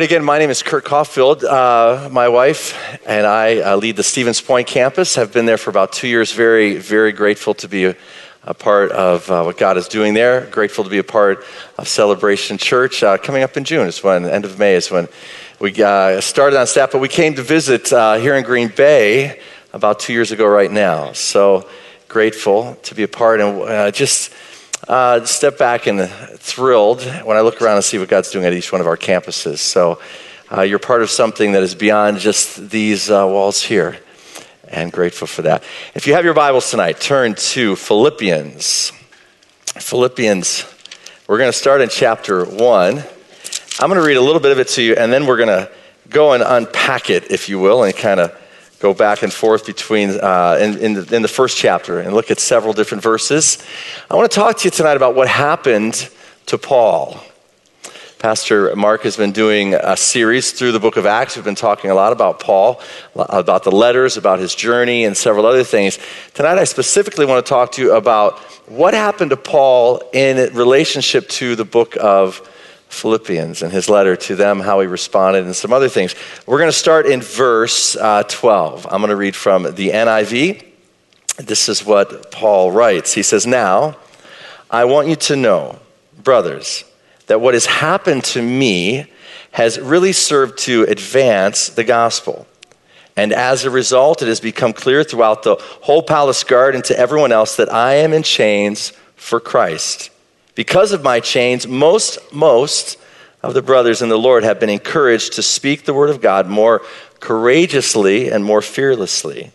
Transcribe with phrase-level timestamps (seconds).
[0.00, 1.44] Right, again, my name is Kurt Caulfield.
[1.44, 2.74] Uh, my wife
[3.06, 6.32] and I uh, lead the Stevens Point campus, have been there for about two years.
[6.32, 7.96] Very, very grateful to be a,
[8.44, 10.46] a part of uh, what God is doing there.
[10.46, 11.44] Grateful to be a part
[11.76, 13.02] of Celebration Church.
[13.02, 15.06] Uh, coming up in June is when, end of May is when
[15.60, 19.38] we uh, started on staff, but we came to visit uh, here in Green Bay
[19.74, 21.12] about two years ago right now.
[21.12, 21.68] So
[22.08, 24.32] grateful to be a part and just
[24.88, 26.08] uh, step back and
[26.38, 28.96] thrilled when I look around and see what God's doing at each one of our
[28.96, 29.58] campuses.
[29.58, 30.00] So
[30.50, 33.98] uh, you're part of something that is beyond just these uh, walls here,
[34.68, 35.62] and grateful for that.
[35.94, 38.92] If you have your Bibles tonight, turn to Philippians.
[39.66, 40.64] Philippians,
[41.28, 43.04] we're going to start in chapter 1.
[43.78, 45.48] I'm going to read a little bit of it to you, and then we're going
[45.48, 45.70] to
[46.08, 48.39] go and unpack it, if you will, and kind of
[48.80, 52.30] go back and forth between uh, in, in the, in the first chapter and look
[52.30, 53.62] at several different verses.
[54.10, 56.08] I want to talk to you tonight about what happened
[56.46, 57.20] to Paul.
[58.18, 61.36] Pastor Mark has been doing a series through the book of Acts.
[61.36, 62.80] We've been talking a lot about Paul,
[63.14, 65.98] about the letters, about his journey, and several other things.
[66.34, 71.28] Tonight, I specifically want to talk to you about what happened to Paul in relationship
[71.30, 72.46] to the book of
[72.90, 76.14] Philippians and his letter to them, how he responded, and some other things.
[76.44, 78.86] We're going to start in verse uh, 12.
[78.90, 80.64] I'm going to read from the NIV.
[81.38, 83.14] This is what Paul writes.
[83.14, 83.96] He says, Now,
[84.70, 85.78] I want you to know,
[86.22, 86.84] brothers,
[87.28, 89.06] that what has happened to me
[89.52, 92.46] has really served to advance the gospel.
[93.16, 96.98] And as a result, it has become clear throughout the whole palace guard and to
[96.98, 100.10] everyone else that I am in chains for Christ.
[100.60, 102.98] Because of my chains, most, most
[103.42, 106.48] of the brothers in the Lord have been encouraged to speak the word of God
[106.48, 106.82] more
[107.18, 109.52] courageously and more fearlessly.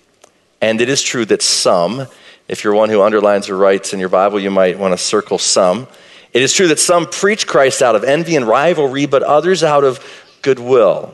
[0.61, 2.07] And it is true that some,
[2.47, 5.37] if you're one who underlines or writes in your Bible, you might want to circle
[5.37, 5.87] some.
[6.33, 9.83] It is true that some preach Christ out of envy and rivalry, but others out
[9.83, 10.03] of
[10.41, 11.13] goodwill.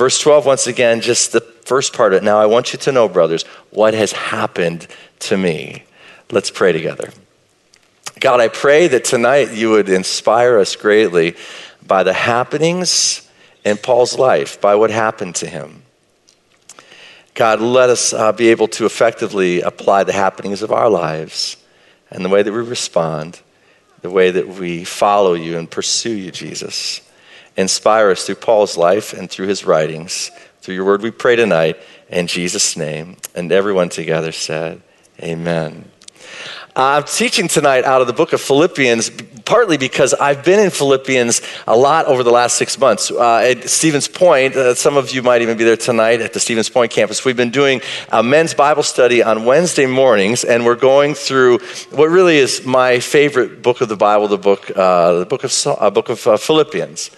[0.00, 2.24] Verse 12, once again, just the first part of it.
[2.24, 4.86] Now, I want you to know, brothers, what has happened
[5.18, 5.84] to me.
[6.30, 7.10] Let's pray together.
[8.18, 11.36] God, I pray that tonight you would inspire us greatly
[11.86, 13.28] by the happenings
[13.62, 15.82] in Paul's life, by what happened to him.
[17.34, 21.58] God, let us uh, be able to effectively apply the happenings of our lives
[22.10, 23.38] and the way that we respond,
[24.00, 27.02] the way that we follow you and pursue you, Jesus.
[27.56, 30.30] Inspire us through Paul's life and through his writings.
[30.60, 31.76] Through your word, we pray tonight
[32.08, 33.16] in Jesus' name.
[33.34, 34.82] And everyone together said,
[35.20, 35.90] Amen.
[36.76, 39.10] I'm teaching tonight out of the book of Philippians,
[39.44, 43.10] partly because I've been in Philippians a lot over the last six months.
[43.10, 46.38] Uh, at Stevens Point, uh, some of you might even be there tonight at the
[46.38, 47.24] Stevens Point campus.
[47.24, 47.80] We've been doing
[48.10, 51.58] a men's Bible study on Wednesday mornings, and we're going through
[51.90, 55.66] what really is my favorite book of the Bible, the book, uh, the book of,
[55.66, 57.10] uh, book of uh, Philippians.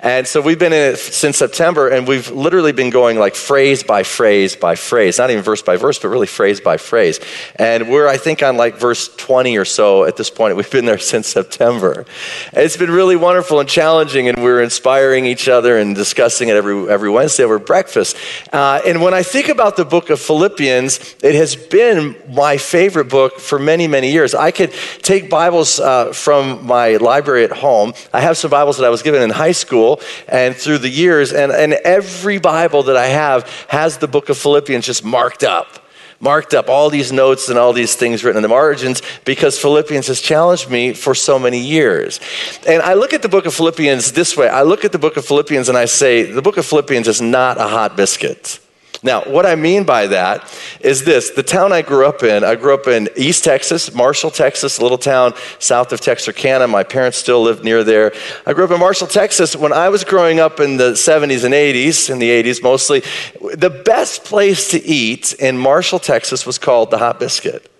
[0.00, 3.82] And so we've been in it since September, and we've literally been going like phrase
[3.82, 7.20] by phrase by phrase, not even verse by verse, but really phrase by phrase.
[7.56, 10.56] And we're, I think, on like verse 20 or so at this point.
[10.56, 12.04] We've been there since September.
[12.52, 16.56] And it's been really wonderful and challenging, and we're inspiring each other and discussing it
[16.56, 18.16] every, every Wednesday over breakfast.
[18.52, 23.08] Uh, and when I think about the book of Philippians, it has been my favorite
[23.08, 24.34] book for many, many years.
[24.34, 24.72] I could
[25.02, 27.92] take Bibles uh, from my library at home.
[28.12, 30.88] I have some Bibles that I was given in high school school and through the
[30.88, 35.42] years, and, and every Bible that I have has the book of Philippians just marked
[35.42, 35.78] up
[36.20, 40.06] marked up all these notes and all these things written in the margins because Philippians
[40.06, 42.20] has challenged me for so many years.
[42.64, 45.16] And I look at the book of Philippians this way I look at the book
[45.16, 48.60] of Philippians and I say, the book of Philippians is not a hot biscuit.
[49.04, 50.48] Now, what I mean by that
[50.80, 54.30] is this the town I grew up in, I grew up in East Texas, Marshall,
[54.30, 56.68] Texas, a little town south of Texarkana.
[56.68, 58.12] My parents still live near there.
[58.46, 59.56] I grew up in Marshall, Texas.
[59.56, 63.02] When I was growing up in the 70s and 80s, in the 80s mostly,
[63.54, 67.71] the best place to eat in Marshall, Texas was called the Hot Biscuit.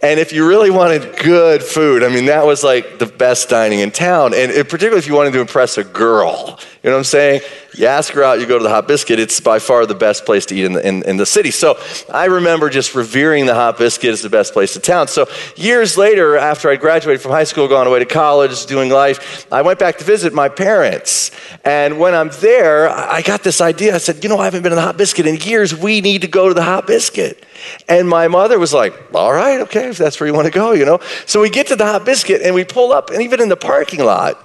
[0.00, 3.80] And if you really wanted good food, I mean, that was like the best dining
[3.80, 4.32] in town.
[4.32, 7.40] And particularly if you wanted to impress a girl, you know what I'm saying?
[7.74, 10.24] You ask her out, you go to the Hot Biscuit, it's by far the best
[10.24, 11.50] place to eat in the, in, in the city.
[11.50, 11.76] So
[12.12, 15.08] I remember just revering the Hot Biscuit as the best place in town.
[15.08, 19.52] So years later, after I graduated from high school, gone away to college, doing life,
[19.52, 21.32] I went back to visit my parents.
[21.64, 23.94] And when I'm there, I got this idea.
[23.94, 25.76] I said, you know, I haven't been to the Hot Biscuit in years.
[25.76, 27.44] We need to go to the Hot Biscuit.
[27.88, 30.72] And my mother was like, all right, okay, if that's where you want to go,
[30.72, 31.00] you know.
[31.26, 33.56] So we get to the Hot Biscuit and we pull up, and even in the
[33.56, 34.38] parking lot,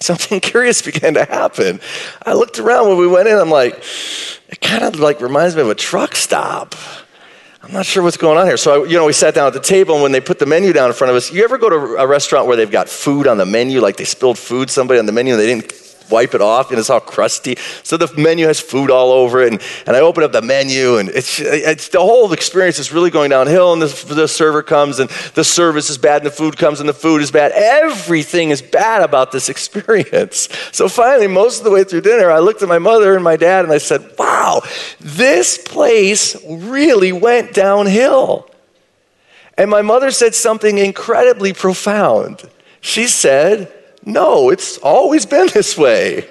[0.00, 1.80] something curious began to happen.
[2.24, 3.82] I looked around when we went in, I'm like,
[4.48, 6.74] it kind of like reminds me of a truck stop.
[7.62, 8.56] I'm not sure what's going on here.
[8.56, 10.46] So, I, you know, we sat down at the table, and when they put the
[10.46, 12.88] menu down in front of us, you ever go to a restaurant where they've got
[12.88, 15.72] food on the menu, like they spilled food somebody on the menu and they didn't
[16.10, 17.56] wipe it off and it's all crusty.
[17.82, 19.52] So the menu has food all over it.
[19.52, 23.10] And, and I open up the menu and it's, it's the whole experience is really
[23.10, 23.72] going downhill.
[23.72, 26.88] And the, the server comes and the service is bad and the food comes and
[26.88, 27.52] the food is bad.
[27.52, 30.48] Everything is bad about this experience.
[30.72, 33.36] So finally, most of the way through dinner, I looked at my mother and my
[33.36, 34.62] dad and I said, wow,
[35.00, 38.50] this place really went downhill.
[39.58, 42.48] And my mother said something incredibly profound.
[42.80, 43.72] She said,
[44.06, 46.28] no, it's always been this way.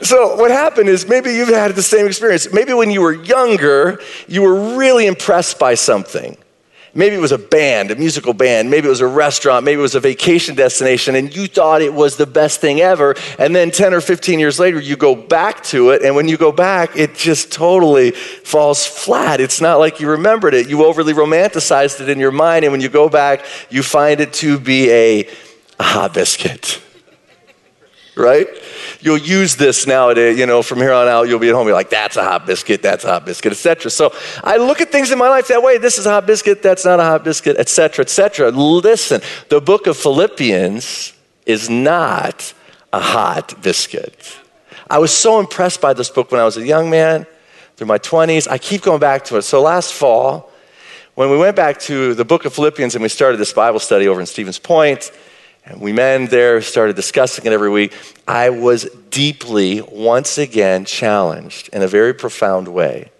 [0.00, 2.52] So, what happened is maybe you've had the same experience.
[2.52, 6.38] Maybe when you were younger, you were really impressed by something.
[6.98, 8.70] Maybe it was a band, a musical band.
[8.70, 9.64] Maybe it was a restaurant.
[9.64, 13.14] Maybe it was a vacation destination, and you thought it was the best thing ever.
[13.38, 16.36] And then 10 or 15 years later, you go back to it, and when you
[16.36, 19.40] go back, it just totally falls flat.
[19.40, 20.68] It's not like you remembered it.
[20.68, 24.32] You overly romanticized it in your mind, and when you go back, you find it
[24.32, 25.28] to be a,
[25.78, 26.82] a hot biscuit.
[28.16, 28.48] Right?
[29.00, 31.76] You'll use this nowadays, you know, from here on out, you'll be at home, you're
[31.76, 33.90] like, that's a hot biscuit, that's a hot biscuit, etc.
[33.90, 34.12] So
[34.42, 35.78] I look at things in my life that way.
[35.78, 38.50] This is a hot biscuit, that's not a hot biscuit, etc., etc.
[38.50, 41.12] Listen, the book of Philippians
[41.46, 42.52] is not
[42.92, 44.36] a hot biscuit.
[44.90, 47.26] I was so impressed by this book when I was a young man,
[47.78, 48.48] through my 20s.
[48.50, 49.42] I keep going back to it.
[49.42, 50.50] So last fall,
[51.14, 54.08] when we went back to the book of Philippians and we started this Bible study
[54.08, 55.12] over in Stevens Point,
[55.68, 57.92] and we men there started discussing it every week.
[58.26, 63.10] I was deeply, once again, challenged in a very profound way.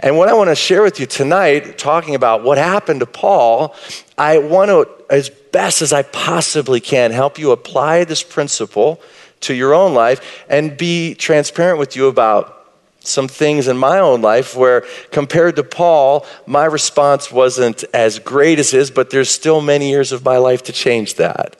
[0.00, 3.76] And what I want to share with you tonight, talking about what happened to Paul,
[4.18, 9.00] I want to, as best as I possibly can, help you apply this principle
[9.40, 12.56] to your own life and be transparent with you about
[12.98, 18.58] some things in my own life where, compared to Paul, my response wasn't as great
[18.58, 21.56] as his, but there's still many years of my life to change that.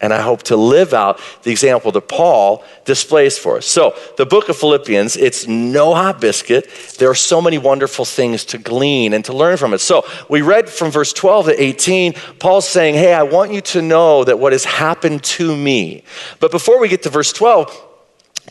[0.00, 3.66] And I hope to live out the example that Paul displays for us.
[3.66, 6.70] So, the book of Philippians, it's no hot biscuit.
[6.98, 9.78] There are so many wonderful things to glean and to learn from it.
[9.78, 13.82] So, we read from verse 12 to 18, Paul's saying, Hey, I want you to
[13.82, 16.04] know that what has happened to me.
[16.38, 17.86] But before we get to verse 12,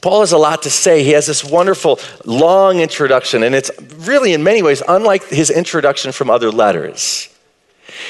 [0.01, 1.03] Paul has a lot to say.
[1.03, 6.11] He has this wonderful long introduction, and it's really, in many ways, unlike his introduction
[6.11, 7.29] from other letters.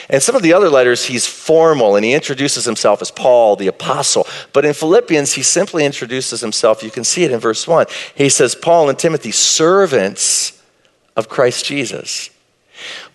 [0.10, 3.68] And some of the other letters, he's formal and he introduces himself as Paul, the
[3.68, 4.28] apostle.
[4.54, 6.84] But in Philippians, he simply introduces himself.
[6.84, 7.88] You can see it in verse 1.
[8.16, 10.62] He says, Paul and Timothy, servants
[11.16, 12.30] of Christ Jesus.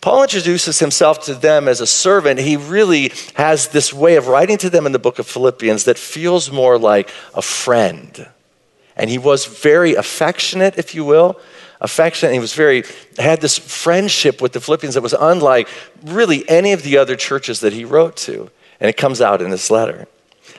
[0.00, 2.40] Paul introduces himself to them as a servant.
[2.40, 5.98] He really has this way of writing to them in the book of Philippians that
[5.98, 8.28] feels more like a friend.
[8.96, 11.40] And he was very affectionate, if you will,
[11.82, 12.32] affectionate.
[12.32, 12.84] He was very,
[13.18, 15.68] had this friendship with the Philippians that was unlike
[16.02, 18.50] really any of the other churches that he wrote to.
[18.80, 20.08] And it comes out in this letter.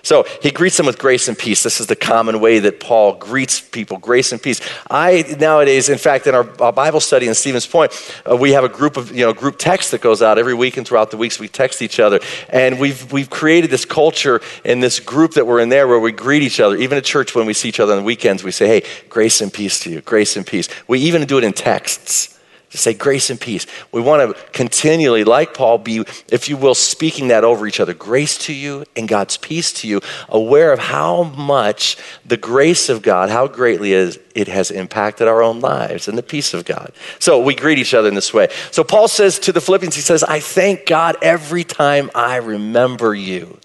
[0.04, 1.64] So he greets them with grace and peace.
[1.64, 4.60] This is the common way that Paul greets people grace and peace.
[4.92, 7.94] I nowadays, in fact, in our, our Bible study in Stevens Point,
[8.30, 10.76] uh, we have a group of, you know, group text that goes out every week
[10.76, 12.20] and throughout the weeks we text each other.
[12.50, 16.12] And we've, we've created this culture in this group that we're in there where we
[16.12, 16.76] greet each other.
[16.76, 19.40] Even at church, when we see each other on the weekends, we say, hey, grace
[19.40, 20.68] and peace to you, grace and peace.
[20.86, 22.33] We even do it in texts
[22.74, 23.68] to say grace and peace.
[23.92, 27.94] We want to continually, like Paul, be, if you will, speaking that over each other.
[27.94, 33.04] Grace to you and God's peace to you, aware of how much the grace of
[33.04, 36.92] God, how greatly it has impacted our own lives and the peace of God.
[37.20, 38.48] So we greet each other in this way.
[38.72, 43.14] So Paul says to the Philippians, he says, I thank God every time I remember
[43.14, 43.60] you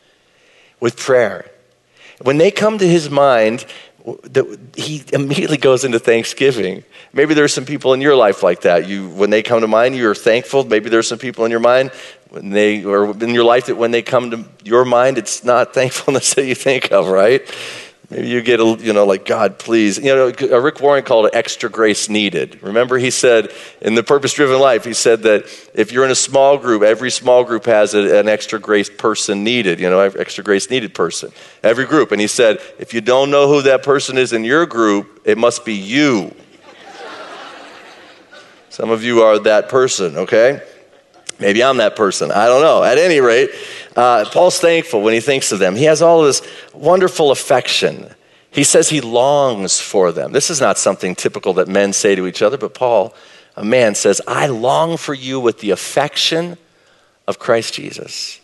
[0.81, 1.51] with prayer.
[2.21, 3.65] When they come to his mind,
[4.77, 6.85] he immediately goes into thanksgiving.
[7.13, 8.87] Maybe there's some people in your life like that.
[8.87, 10.65] You, when they come to mind, you're thankful.
[10.65, 11.91] Maybe there's some people in your mind
[12.31, 15.75] when they, or in your life that when they come to your mind, it's not
[15.75, 17.43] thankfulness that you think of, right?
[18.11, 19.99] Maybe you get a, you know, like, God, please.
[19.99, 22.63] You know, uh, Rick Warren called it extra grace needed.
[22.63, 26.15] Remember, he said in the purpose driven life, he said that if you're in a
[26.15, 30.43] small group, every small group has a, an extra grace person needed, you know, extra
[30.43, 31.31] grace needed person.
[31.63, 32.11] Every group.
[32.11, 35.37] And he said, if you don't know who that person is in your group, it
[35.37, 36.35] must be you.
[38.71, 40.63] Some of you are that person, okay?
[41.39, 42.33] Maybe I'm that person.
[42.33, 42.83] I don't know.
[42.83, 43.51] At any rate,
[43.99, 45.75] uh, Paul's thankful when he thinks of them.
[45.75, 46.41] He has all this
[46.73, 48.09] wonderful affection.
[48.53, 50.31] He says he longs for them.
[50.31, 53.13] This is not something typical that men say to each other, but Paul,
[53.57, 56.59] a man, says, I long for you with the affection
[57.27, 58.38] of Christ Jesus.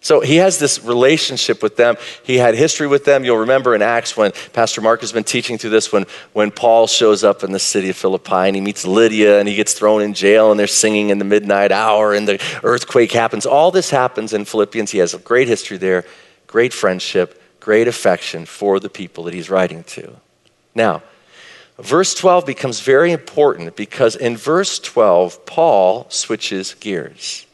[0.00, 1.96] So he has this relationship with them.
[2.22, 3.24] He had history with them.
[3.24, 6.86] You'll remember in Acts when Pastor Mark has been teaching through this, when, when Paul
[6.86, 10.00] shows up in the city of Philippi and he meets Lydia and he gets thrown
[10.00, 13.44] in jail and they're singing in the midnight hour and the earthquake happens.
[13.44, 14.92] All this happens in Philippians.
[14.92, 16.04] He has a great history there,
[16.46, 20.14] great friendship, great affection for the people that he's writing to.
[20.76, 21.02] Now,
[21.76, 27.46] verse 12 becomes very important because in verse 12, Paul switches gears.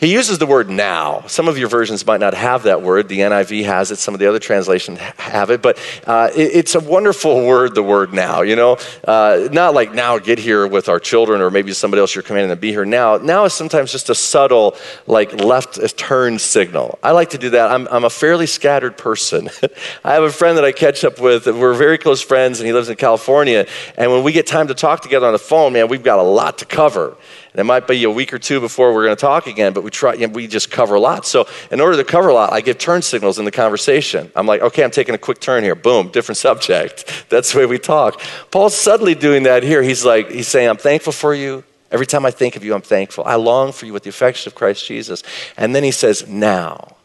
[0.00, 1.24] He uses the word now.
[1.26, 3.08] Some of your versions might not have that word.
[3.08, 6.74] The NIV has it, some of the other translations have it, but uh, it, it's
[6.74, 8.78] a wonderful word, the word now, you know?
[9.06, 12.48] Uh, not like now get here with our children or maybe somebody else you're commanding
[12.48, 13.18] to be here now.
[13.18, 14.74] Now is sometimes just a subtle,
[15.06, 16.98] like left turn signal.
[17.02, 17.70] I like to do that.
[17.70, 19.50] I'm, I'm a fairly scattered person.
[20.04, 21.46] I have a friend that I catch up with.
[21.46, 23.66] We're very close friends, and he lives in California.
[23.98, 26.22] And when we get time to talk together on the phone, man, we've got a
[26.22, 27.18] lot to cover.
[27.52, 29.82] And it might be a week or two before we're going to talk again, but
[29.82, 31.26] we try, you know, we just cover a lot.
[31.26, 34.30] So in order to cover a lot, I give turn signals in the conversation.
[34.36, 35.74] I'm like, okay, I'm taking a quick turn here.
[35.74, 37.26] Boom, different subject.
[37.28, 38.20] That's the way we talk.
[38.52, 39.82] Paul's subtly doing that here.
[39.82, 41.64] He's like, he's saying, I'm thankful for you.
[41.90, 43.24] Every time I think of you, I'm thankful.
[43.24, 45.24] I long for you with the affection of Christ Jesus.
[45.56, 46.96] And then he says, now.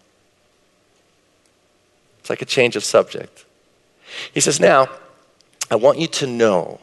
[2.19, 3.45] It's like a change of subject.
[4.31, 4.89] He says, now,
[5.71, 6.79] I want you to know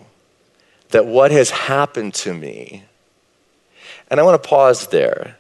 [0.90, 2.85] that what has happened to me
[4.12, 5.38] and I want to pause there.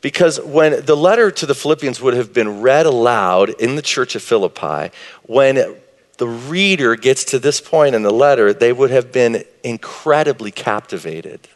[0.00, 4.14] Because when the letter to the Philippians would have been read aloud in the church
[4.14, 4.90] of Philippi,
[5.24, 5.76] when
[6.16, 11.48] the reader gets to this point in the letter, they would have been incredibly captivated.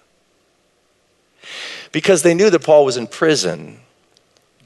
[1.91, 3.81] Because they knew that Paul was in prison.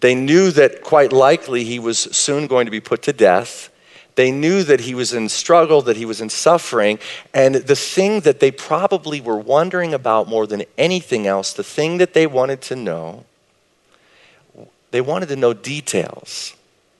[0.00, 3.70] They knew that quite likely he was soon going to be put to death.
[4.16, 6.98] They knew that he was in struggle, that he was in suffering.
[7.32, 11.98] And the thing that they probably were wondering about more than anything else, the thing
[11.98, 13.24] that they wanted to know,
[14.90, 16.54] they wanted to know details.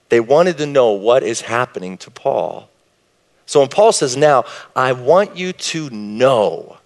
[0.09, 2.69] They wanted to know what is happening to Paul.
[3.47, 4.45] So when Paul says, Now,
[4.75, 6.77] I want you to know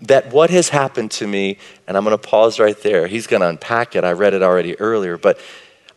[0.00, 3.06] that what has happened to me, and I'm going to pause right there.
[3.06, 4.04] He's going to unpack it.
[4.04, 5.38] I read it already earlier, but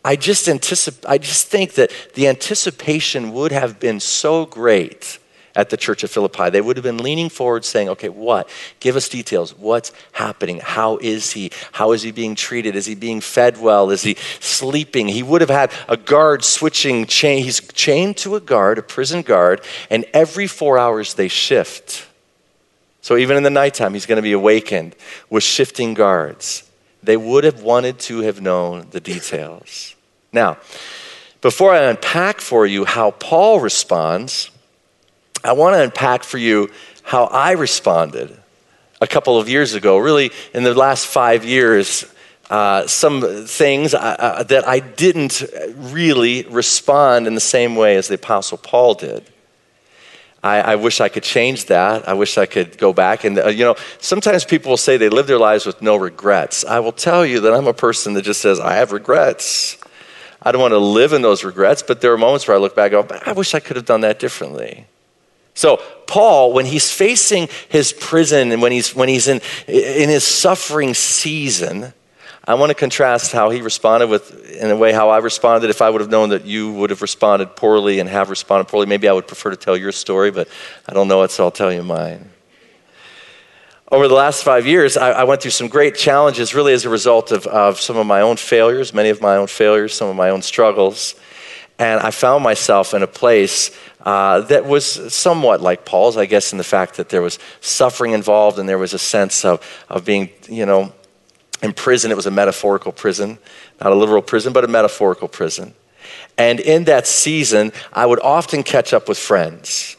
[0.04, 5.18] I just anticipate, I just think that the anticipation would have been so great
[5.58, 6.50] at the church of Philippi.
[6.50, 8.48] They would have been leaning forward saying, okay, what?
[8.78, 9.58] Give us details.
[9.58, 10.60] What's happening?
[10.60, 11.50] How is he?
[11.72, 12.76] How is he being treated?
[12.76, 13.90] Is he being fed well?
[13.90, 15.08] Is he sleeping?
[15.08, 17.42] He would have had a guard switching chain.
[17.42, 22.06] He's chained to a guard, a prison guard, and every four hours they shift.
[23.00, 24.94] So even in the nighttime, he's going to be awakened
[25.28, 26.67] with shifting guards.
[27.08, 29.96] They would have wanted to have known the details.
[30.30, 30.58] Now,
[31.40, 34.50] before I unpack for you how Paul responds,
[35.42, 36.70] I want to unpack for you
[37.02, 38.38] how I responded
[39.00, 42.04] a couple of years ago, really in the last five years.
[42.50, 45.42] Uh, some things uh, uh that I didn't
[45.76, 49.24] really respond in the same way as the Apostle Paul did.
[50.48, 52.08] I, I, wish I could change that.
[52.08, 53.24] I wish I could go back.
[53.24, 56.64] And, uh, you know, sometimes people will say they live their lives with no regrets.
[56.64, 59.76] I will tell you that I'm a person that just says, I have regrets.
[60.42, 62.74] I don't want to live in those regrets, but there are moments where I look
[62.74, 64.86] back and go, I wish I could have done that differently.
[65.54, 70.24] So, Paul, when he's facing his prison and when he's, when he's in, in his
[70.24, 71.92] suffering season,
[72.48, 75.68] I want to contrast how he responded with, in a way, how I responded.
[75.68, 78.86] If I would have known that you would have responded poorly and have responded poorly,
[78.86, 80.48] maybe I would prefer to tell your story, but
[80.88, 82.30] I don't know it, so I'll tell you mine
[83.90, 86.90] over the last five years, I, I, went through some great challenges, really as a
[86.90, 90.16] result of, of some of my own failures, many of my own failures, some of
[90.16, 91.14] my own struggles.
[91.78, 96.52] And I found myself in a place uh, that was somewhat like Paul's, I guess,
[96.52, 100.04] in the fact that there was suffering involved and there was a sense of, of
[100.04, 100.92] being, you know,
[101.62, 102.10] in prison.
[102.10, 103.38] It was a metaphorical prison,
[103.80, 105.74] not a literal prison, but a metaphorical prison.
[106.36, 109.96] And in that season, I would often catch up with friends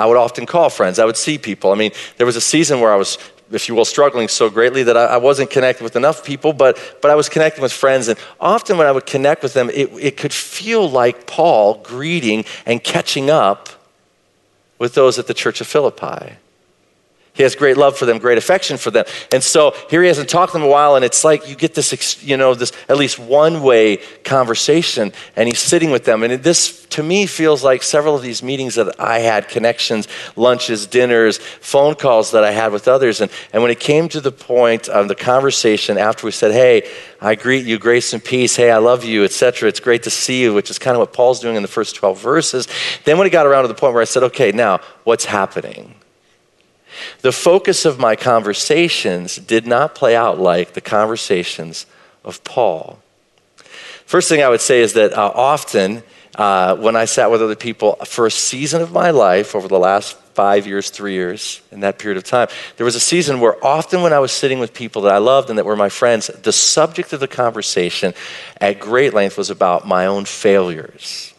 [0.00, 0.98] I would often call friends.
[0.98, 1.72] I would see people.
[1.72, 3.18] I mean, there was a season where I was
[3.52, 6.78] if you will, struggling so greatly that I, I, wasn't connected with enough people, but,
[7.02, 8.06] but I was connecting with friends.
[8.06, 12.44] And often when I would connect with them, it, it could feel like Paul greeting
[12.64, 13.68] and catching up
[14.78, 16.36] with those at the church of Philippi.
[17.40, 19.06] He has great love for them, great affection for them.
[19.32, 21.72] And so here he hasn't talked to them a while, and it's like you get
[21.72, 26.22] this, you know, this at least one way conversation, and he's sitting with them.
[26.22, 30.06] And this, to me, feels like several of these meetings that I had connections,
[30.36, 33.22] lunches, dinners, phone calls that I had with others.
[33.22, 36.90] And, and when it came to the point of the conversation after we said, Hey,
[37.22, 38.54] I greet you, grace and peace.
[38.54, 39.66] Hey, I love you, etc.
[39.66, 41.96] It's great to see you, which is kind of what Paul's doing in the first
[41.96, 42.68] 12 verses.
[43.04, 45.94] Then when it got around to the point where I said, Okay, now what's happening?
[47.22, 51.86] The focus of my conversations did not play out like the conversations
[52.24, 52.98] of Paul.
[54.06, 56.02] First thing I would say is that uh, often
[56.34, 59.78] uh, when I sat with other people for a season of my life over the
[59.78, 63.62] last five years, three years, in that period of time, there was a season where
[63.64, 66.28] often when I was sitting with people that I loved and that were my friends,
[66.28, 68.14] the subject of the conversation
[68.60, 71.29] at great length was about my own failures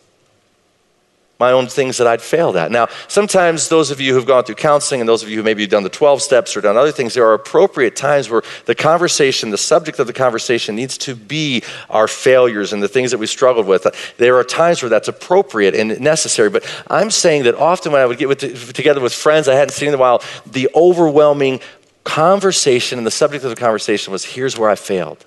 [1.41, 2.71] my own things that I'd failed at.
[2.71, 5.63] Now, sometimes those of you who've gone through counseling and those of you who maybe
[5.63, 8.75] have done the 12 steps or done other things, there are appropriate times where the
[8.75, 13.17] conversation, the subject of the conversation needs to be our failures and the things that
[13.17, 13.88] we struggled with.
[14.17, 18.05] There are times where that's appropriate and necessary, but I'm saying that often when I
[18.05, 21.60] would get with, together with friends I hadn't seen in a while, the overwhelming
[22.03, 25.25] conversation and the subject of the conversation was here's where I failed.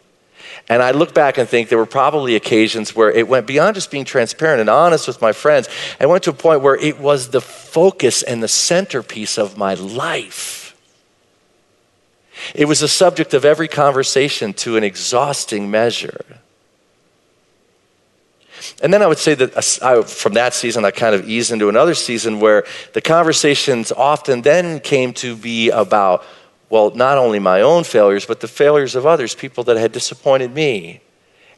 [0.68, 3.90] And I look back and think there were probably occasions where it went beyond just
[3.90, 5.68] being transparent and honest with my friends.
[6.00, 9.74] I went to a point where it was the focus and the centerpiece of my
[9.74, 10.74] life.
[12.54, 16.40] It was the subject of every conversation to an exhausting measure.
[18.82, 21.52] And then I would say that uh, I, from that season, I kind of eased
[21.52, 26.24] into another season where the conversations often then came to be about
[26.70, 30.52] well, not only my own failures, but the failures of others, people that had disappointed
[30.52, 31.00] me.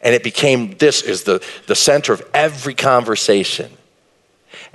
[0.03, 3.71] And it became this is the, the center of every conversation.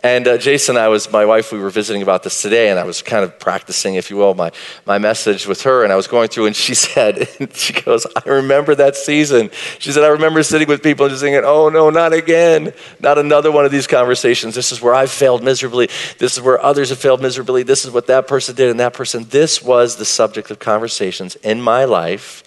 [0.03, 2.86] And uh, Jason I was, my wife, we were visiting about this today, and I
[2.86, 4.52] was kind of practicing, if you will, my,
[4.88, 5.84] my message with her.
[5.84, 9.52] And I was going through, and she said, and she goes, I remember that season.
[9.78, 12.73] She said, I remember sitting with people and just thinking, oh no, not again.
[12.99, 14.56] Not another one of these conversations.
[14.56, 15.88] This is where I failed miserably.
[16.17, 17.62] This is where others have failed miserably.
[17.62, 19.25] This is what that person did and that person.
[19.30, 22.43] This was the subject of conversations in my life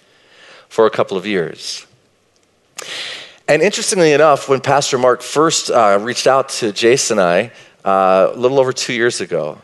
[0.67, 1.87] for a couple of years.
[3.47, 7.51] And interestingly enough, when Pastor Mark first uh, reached out to Jason and
[7.85, 9.61] I, uh, a little over two years ago,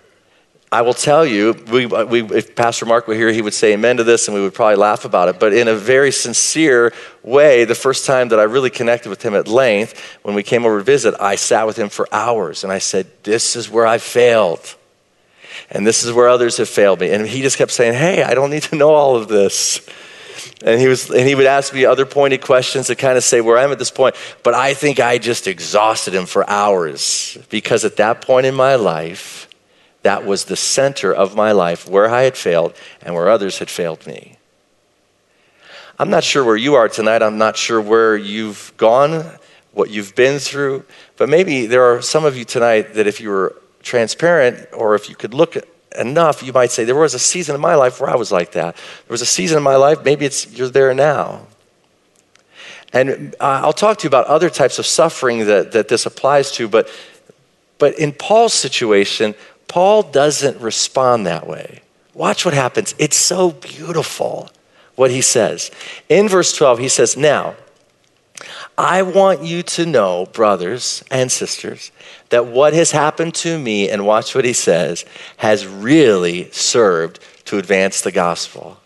[0.72, 3.98] I will tell you, we, we, if Pastor Mark were here, he would say amen
[3.98, 5.40] to this and we would probably laugh about it.
[5.40, 9.34] But in a very sincere way, the first time that I really connected with him
[9.34, 12.72] at length, when we came over to visit, I sat with him for hours and
[12.72, 14.76] I said, This is where I failed.
[15.72, 17.10] And this is where others have failed me.
[17.10, 19.86] And he just kept saying, Hey, I don't need to know all of this.
[20.64, 23.42] And he, was, and he would ask me other pointed questions to kind of say
[23.42, 24.16] where I'm at this point.
[24.44, 28.76] But I think I just exhausted him for hours because at that point in my
[28.76, 29.50] life,
[30.04, 33.70] that was the center of my life where I had failed and where others had
[33.70, 34.38] failed me.
[35.98, 37.22] I'm not sure where you are tonight.
[37.22, 39.24] I'm not sure where you've gone,
[39.72, 40.86] what you've been through.
[41.18, 45.10] But maybe there are some of you tonight that if you were transparent or if
[45.10, 45.56] you could look
[45.98, 48.54] enough, you might say, there was a season in my life where I was like
[48.54, 48.76] that.
[48.76, 51.48] There was a season in my life, maybe it's you're there now.
[52.94, 56.52] And uh, I'll talk to you about other types of suffering that, that this applies
[56.54, 56.90] to, but,
[57.78, 59.34] but in Paul's situation,
[59.68, 61.82] Paul doesn't respond that way.
[62.14, 62.94] Watch what happens.
[63.00, 64.50] It's so beautiful
[64.96, 65.72] what he says.
[66.10, 67.56] In verse 12, he says, Now,
[68.82, 71.92] I want you to know, brothers and sisters,
[72.30, 75.06] that what has happened to me, and watch what he says,
[75.38, 78.80] has really served to advance the gospel.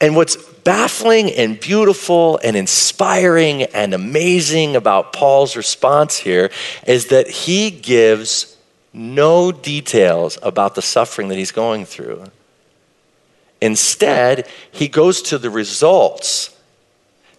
[0.00, 6.50] And what's baffling and beautiful and inspiring and amazing about Paul's response here
[6.86, 8.56] is that he gives
[8.94, 12.24] no details about the suffering that he's going through.
[13.60, 16.55] Instead, he goes to the results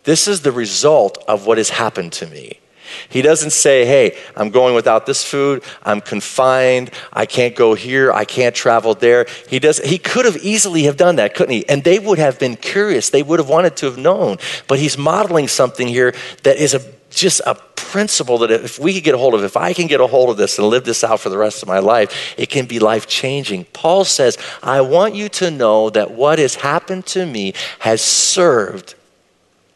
[0.08, 2.62] this is the result of what has happened to me.
[3.10, 8.14] He doesn't say, hey, I'm going without this food, I'm confined, I can't go here,
[8.14, 9.26] I can't travel there.
[9.50, 11.68] He does he could have easily have done that, couldn't he?
[11.68, 13.10] And they would have been curious.
[13.10, 14.38] They would have wanted to have known.
[14.70, 19.04] But he's modeling something here that is a just a principle that if we could
[19.04, 21.04] get a hold of, if I can get a hold of this and live this
[21.04, 23.66] out for the rest of my life, it can be life changing.
[23.74, 28.96] Paul says, I want you to know that what has happened to me has served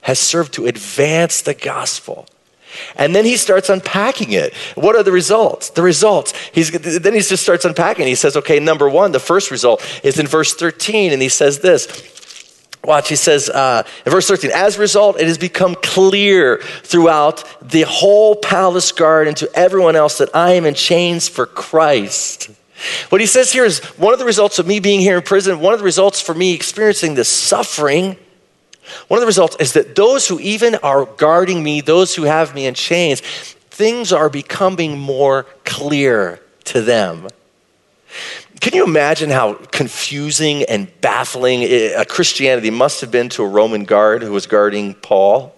[0.02, 2.28] has served to advance the gospel.
[2.96, 4.54] And then he starts unpacking it.
[4.76, 5.70] What are the results?
[5.72, 6.34] The results.
[6.54, 8.08] He's, then he just starts unpacking.
[8.08, 11.60] He says, okay, number one, the first result is in verse 13, and he says
[11.60, 12.08] this.
[12.84, 17.44] Watch, he says uh, in verse 13, as a result, it has become clear throughout
[17.62, 22.50] the whole palace guard and to everyone else that I am in chains for Christ.
[23.10, 25.60] What he says here is one of the results of me being here in prison,
[25.60, 28.18] one of the results for me experiencing this suffering
[29.08, 32.56] one of the results is that those who even are guarding me, those who have
[32.56, 37.28] me in chains, things are becoming more clear to them.
[38.60, 43.48] Can you imagine how confusing and baffling eh, a Christianity must have been to a
[43.48, 45.56] Roman guard who was guarding Paul?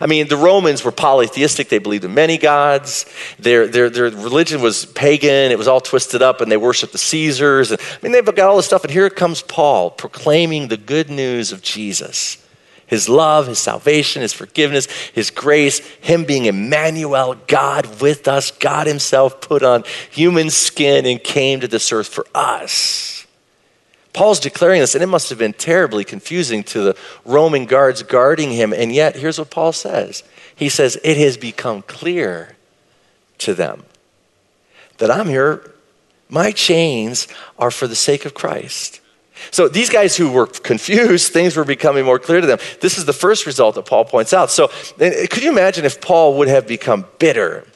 [0.00, 1.68] I mean, the Romans were polytheistic.
[1.68, 3.06] They believed in many gods.
[3.38, 5.50] Their, their, their religion was pagan.
[5.50, 7.72] It was all twisted up, and they worshiped the Caesars.
[7.72, 8.84] I mean, they've got all this stuff.
[8.84, 12.43] And here comes Paul proclaiming the good news of Jesus
[12.86, 18.86] his love, his salvation, his forgiveness, his grace, him being Emmanuel, God with us, God
[18.86, 23.26] himself put on human skin and came to this earth for us.
[24.12, 28.52] Paul's declaring this, and it must have been terribly confusing to the Roman guards guarding
[28.52, 28.72] him.
[28.72, 30.22] And yet, here's what Paul says
[30.54, 32.56] He says, It has become clear
[33.38, 33.84] to them
[34.98, 35.70] that I'm here.
[36.28, 39.00] My chains are for the sake of Christ.
[39.50, 42.58] So these guys who were confused, things were becoming more clear to them.
[42.80, 44.50] This is the first result that Paul points out.
[44.50, 47.66] So could you imagine if Paul would have become bitter?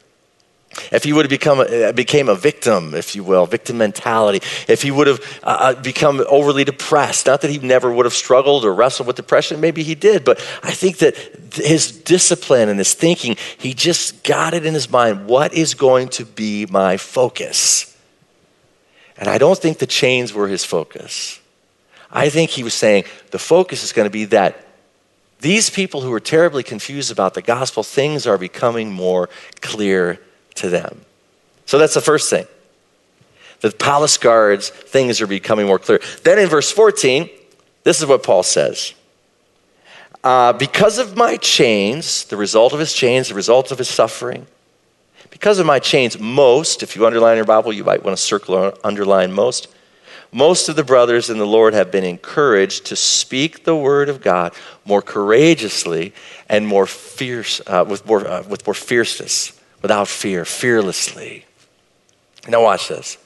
[0.92, 4.40] If he would have become a, became a victim, if you will, victim mentality.
[4.68, 8.14] If he would have uh, uh, become overly depressed, not that he never would have
[8.14, 11.16] struggled or wrestled with depression, maybe he did, but I think that
[11.54, 15.26] his discipline and his thinking, he just got it in his mind.
[15.26, 17.96] What is going to be my focus?
[19.16, 21.40] And I don't think the chains were his focus.
[22.10, 24.64] I think he was saying the focus is going to be that
[25.40, 29.28] these people who are terribly confused about the gospel, things are becoming more
[29.60, 30.20] clear
[30.56, 31.02] to them.
[31.66, 32.46] So that's the first thing.
[33.60, 36.00] The palace guards, things are becoming more clear.
[36.24, 37.28] Then in verse 14,
[37.84, 38.94] this is what Paul says.
[40.24, 44.46] Uh, because of my chains, the result of his chains, the result of his suffering,
[45.30, 48.54] because of my chains, most, if you underline your Bible, you might want to circle
[48.54, 49.68] or underline most,
[50.32, 54.20] most of the brothers in the Lord have been encouraged to speak the word of
[54.20, 54.52] God
[54.84, 56.12] more courageously
[56.48, 61.44] and more fierce, uh, with, more, uh, with more fierceness, without fear, fearlessly.
[62.46, 63.18] Now, watch this.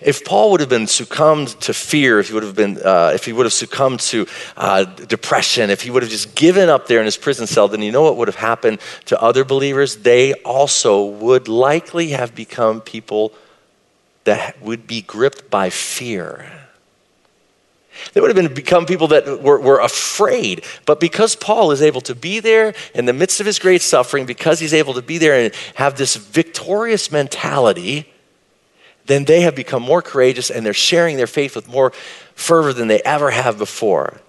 [0.00, 3.24] If Paul would have been succumbed to fear, if he would have been, uh, if
[3.24, 4.26] he would have succumbed to
[4.56, 7.82] uh, depression, if he would have just given up there in his prison cell, then
[7.82, 9.96] you know what would have happened to other believers?
[9.98, 13.32] They also would likely have become people
[14.24, 16.50] that would be gripped by fear.
[18.12, 20.64] They would have been become people that were, were afraid.
[20.86, 24.26] But because Paul is able to be there in the midst of his great suffering,
[24.26, 28.12] because he's able to be there and have this victorious mentality,
[29.06, 31.92] then they have become more courageous and they're sharing their faith with more
[32.34, 34.20] fervor than they ever have before.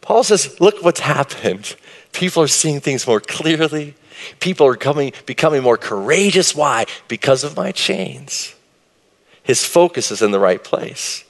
[0.00, 1.76] Paul says, Look what's happened.
[2.12, 3.94] People are seeing things more clearly.
[4.40, 6.54] People are coming, becoming more courageous.
[6.54, 6.86] Why?
[7.08, 8.55] Because of my chains
[9.46, 11.24] his focus is in the right place.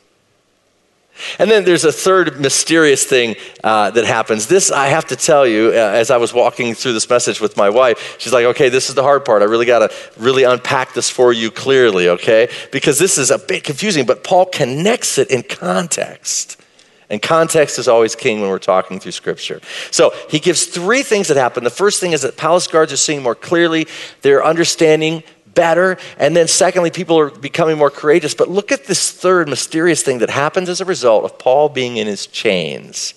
[1.38, 4.46] And then there's a third mysterious thing uh, that happens.
[4.46, 7.56] This, I have to tell you, uh, as I was walking through this message with
[7.56, 9.42] my wife, she's like, okay, this is the hard part.
[9.42, 12.48] I really got to really unpack this for you clearly, okay?
[12.70, 16.60] Because this is a bit confusing, but Paul connects it in context.
[17.08, 19.60] And context is always king when we're talking through scripture.
[19.90, 21.64] So he gives three things that happen.
[21.64, 23.86] The first thing is that palace guards are seeing more clearly,
[24.22, 25.22] they're understanding
[25.56, 25.98] better.
[26.18, 28.34] And then, secondly, people are becoming more courageous.
[28.34, 31.96] But look at this third mysterious thing that happens as a result of Paul being
[31.96, 33.14] in his chains.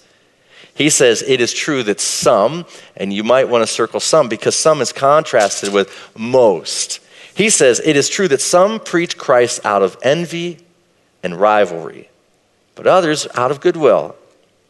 [0.74, 4.56] He says it is true that some, and you might want to circle some because
[4.56, 7.02] some is contrasted with most.
[7.36, 10.58] He says it is true that some preach Christ out of envy
[11.22, 12.10] and rivalry,
[12.76, 14.16] but others out of goodwill.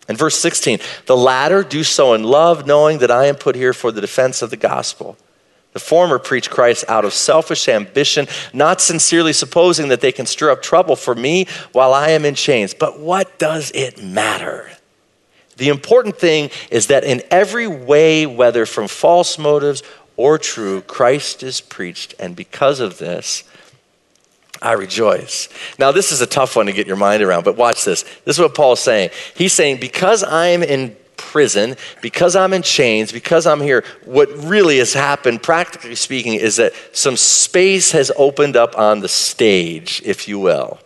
[0.07, 3.73] And verse 16, the latter do so in love, knowing that I am put here
[3.73, 5.15] for the defense of the gospel.
[5.73, 10.49] The former preach Christ out of selfish ambition, not sincerely supposing that they can stir
[10.49, 12.73] up trouble for me while I am in chains.
[12.73, 14.71] But what does it matter?
[15.57, 19.83] The important thing is that in every way, whether from false motives
[20.17, 22.15] or true, Christ is preached.
[22.17, 23.43] And because of this,
[24.61, 25.49] I rejoice.
[25.77, 28.03] Now, this is a tough one to get your mind around, but watch this.
[28.25, 29.11] This is what Paul's saying.
[29.35, 34.79] He's saying, Because I'm in prison, because I'm in chains, because I'm here, what really
[34.79, 40.27] has happened, practically speaking, is that some space has opened up on the stage, if
[40.27, 40.79] you will.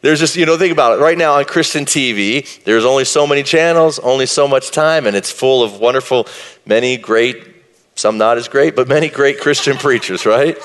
[0.00, 1.02] There's just, you know, think about it.
[1.02, 5.16] Right now on Christian TV, there's only so many channels, only so much time, and
[5.16, 6.26] it's full of wonderful,
[6.66, 7.54] many great
[7.94, 10.58] some not as great, but many great Christian preachers, right?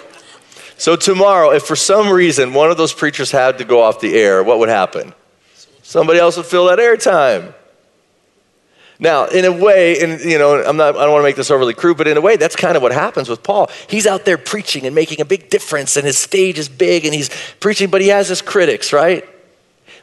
[0.78, 4.16] So tomorrow, if for some reason one of those preachers had to go off the
[4.18, 5.14] air, what would happen?
[5.84, 7.54] Somebody else would fill that airtime.
[9.02, 11.50] Now, in a way, and you know, I'm not, I don't want to make this
[11.50, 13.70] overly crude, but in a way, that's kind of what happens with Paul.
[13.88, 17.14] He's out there preaching and making a big difference, and his stage is big, and
[17.14, 17.30] he's
[17.62, 19.24] preaching, but he has his critics, right?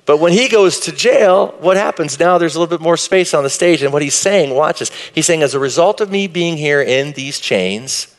[0.06, 2.18] But when he goes to jail, what happens?
[2.18, 4.78] Now there's a little bit more space on the stage, and what he's saying, watch
[4.78, 4.90] this.
[5.14, 8.14] He's saying, as a result of me being here in these chains,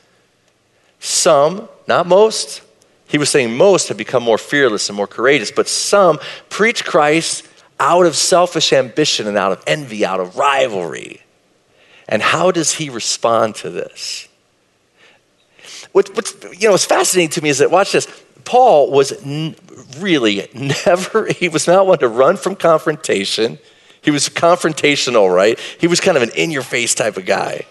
[0.99, 2.61] some, not most,
[3.07, 7.47] he was saying most have become more fearless and more courageous, but some preach Christ
[7.79, 11.21] out of selfish ambition and out of envy, out of rivalry.
[12.09, 14.27] And how does he respond to this?
[15.91, 18.07] What, what's, you know, what's fascinating to me is that, watch this,
[18.45, 19.55] Paul was n-
[19.97, 20.49] really
[20.85, 23.59] never, he was not one to run from confrontation.
[24.01, 25.59] He was confrontational, right?
[25.79, 27.65] He was kind of an in your face type of guy.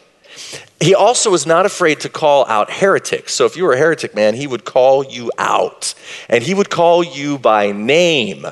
[0.80, 3.32] He also was not afraid to call out heretics.
[3.32, 5.94] So if you were a heretic, man, he would call you out
[6.28, 8.46] and he would call you by name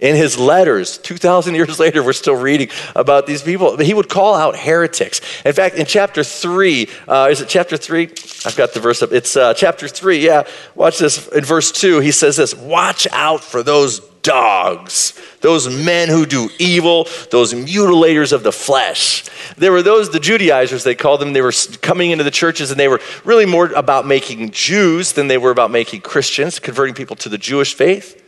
[0.00, 3.76] in his letters 2000 years later we're still reading about these people.
[3.78, 5.20] He would call out heretics.
[5.44, 8.04] In fact in chapter 3 uh, is it chapter 3
[8.46, 9.12] i've got the verse up.
[9.12, 10.44] It's uh, chapter 3 yeah.
[10.74, 11.26] Watch this.
[11.28, 16.50] In verse 2 he says this watch out for those dogs those men who do
[16.58, 19.24] evil those mutilators of the flesh.
[19.56, 21.32] There were those the judaizers they called them.
[21.32, 25.28] They were coming into the churches and they were really more about making jews than
[25.28, 28.24] they were about making christians converting people to the jewish faith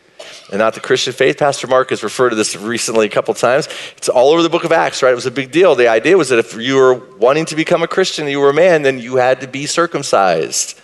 [0.51, 1.39] and not the Christian faith.
[1.39, 3.69] Pastor Mark has referred to this recently a couple times.
[3.97, 5.13] It's all over the book of Acts, right?
[5.13, 5.75] It was a big deal.
[5.75, 8.55] The idea was that if you were wanting to become a Christian, you were a
[8.55, 10.81] man, then you had to be circumcised.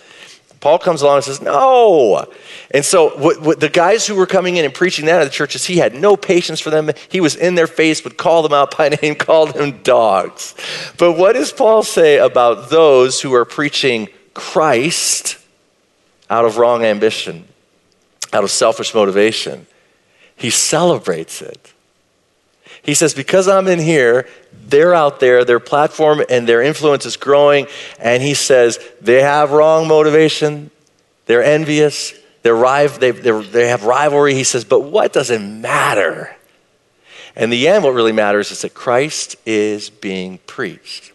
[0.59, 2.25] Paul comes along and says, No.
[2.71, 5.29] And so what, what the guys who were coming in and preaching that at the
[5.29, 6.89] churches, he had no patience for them.
[7.09, 10.55] He was in their face, would call them out by name, called them dogs.
[10.97, 15.37] But what does Paul say about those who are preaching Christ
[16.29, 17.47] out of wrong ambition?
[18.33, 19.67] Out of selfish motivation.
[20.35, 21.73] He celebrates it.
[22.83, 27.17] He says, Because I'm in here, they're out there, their platform and their influence is
[27.17, 27.67] growing.
[27.99, 30.71] And he says, They have wrong motivation,
[31.25, 32.13] they're envious,
[32.43, 34.33] they're they, they have rivalry.
[34.33, 36.35] He says, But what does it matter?
[37.35, 41.11] In the end, what really matters is that Christ is being preached.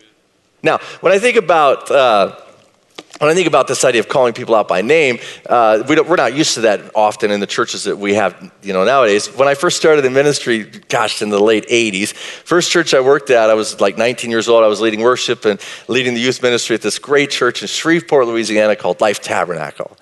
[0.63, 2.37] Now, when I think about uh,
[3.23, 6.17] when I think about this idea of calling people out by name, uh, we are
[6.17, 9.29] not used to that often in the churches that we have, you know, nowadays.
[9.29, 13.31] When I first started in ministry, gosh, in the late 80s, first church I worked
[13.31, 14.65] at, I was like 19 years old.
[14.65, 18.27] I was leading worship and leading the youth ministry at this great church in Shreveport,
[18.27, 19.97] Louisiana called Life Tabernacle.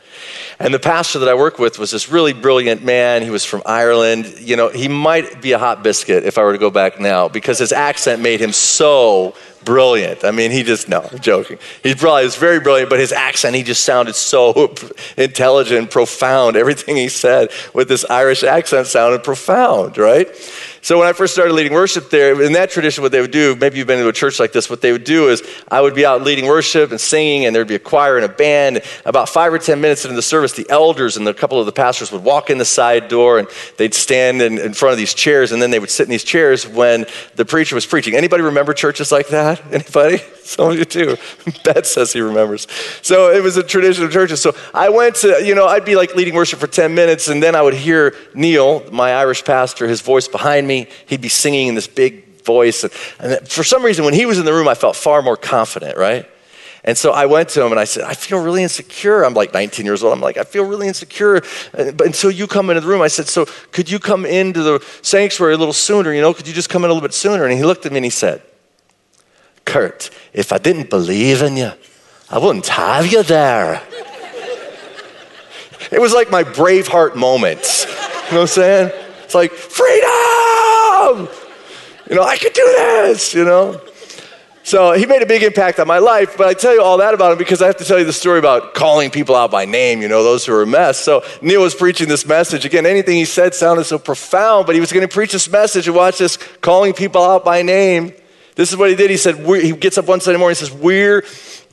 [0.59, 3.23] And the pastor that I worked with was this really brilliant man.
[3.23, 4.35] He was from Ireland.
[4.39, 7.29] You know, he might be a hot biscuit if I were to go back now
[7.29, 10.25] because his accent made him so brilliant.
[10.25, 11.59] I mean, he just, no, I'm joking.
[11.83, 14.75] He probably was very brilliant, but his accent, he just sounded so
[15.17, 16.57] intelligent, profound.
[16.57, 20.29] Everything he said with this Irish accent sounded profound, right?
[20.83, 23.55] So when I first started leading worship there, in that tradition, what they would do,
[23.55, 25.95] maybe you've been to a church like this, what they would do is I would
[25.95, 28.81] be out leading worship and singing, and there'd be a choir and a band.
[29.05, 31.73] About five or 10 minutes into the service, the elders and a couple of the
[31.73, 35.13] pastors would walk in the side door and they'd stand in, in front of these
[35.13, 37.05] chairs, and then they would sit in these chairs when
[37.37, 38.15] the preacher was preaching.
[38.15, 39.63] Anybody remember churches like that?
[39.73, 40.23] Anybody?
[40.45, 41.17] Some of you too.
[41.65, 42.67] Bet says he remembers.
[43.03, 44.41] So it was a tradition of churches.
[44.41, 47.43] So I went to, you know, I'd be like leading worship for 10 minutes, and
[47.43, 50.70] then I would hear Neil, my Irish pastor, his voice behind me.
[51.07, 52.85] He'd be singing in this big voice.
[52.85, 55.37] And, and for some reason, when he was in the room, I felt far more
[55.37, 56.29] confident, right?
[56.83, 59.23] And so I went to him and I said, I feel really insecure.
[59.23, 60.15] I'm like 19 years old.
[60.15, 61.43] I'm like, I feel really insecure.
[61.73, 64.87] But until you come into the room, I said, So could you come into the
[65.03, 66.15] sanctuary a little sooner?
[66.15, 67.45] You know, could you just come in a little bit sooner?
[67.45, 68.43] And he looked at me and he said,
[69.67, 71.73] Kurt, if I didn't believe in you,
[72.31, 73.83] I wouldn't have you there.
[75.93, 77.87] it was like my Braveheart moment.
[77.87, 79.10] You know what I'm saying?
[79.31, 81.29] It's like, freedom!
[82.09, 83.81] You know, I could do this, you know?
[84.65, 87.15] So he made a big impact on my life, but I tell you all that
[87.15, 89.67] about him because I have to tell you the story about calling people out by
[89.67, 90.99] name, you know, those who are a mess.
[90.99, 92.65] So Neil was preaching this message.
[92.65, 95.87] Again, anything he said sounded so profound, but he was going to preach this message
[95.87, 98.13] and watch this calling people out by name.
[98.57, 99.11] This is what he did.
[99.11, 101.23] He said, he gets up one Sunday morning and says, We're,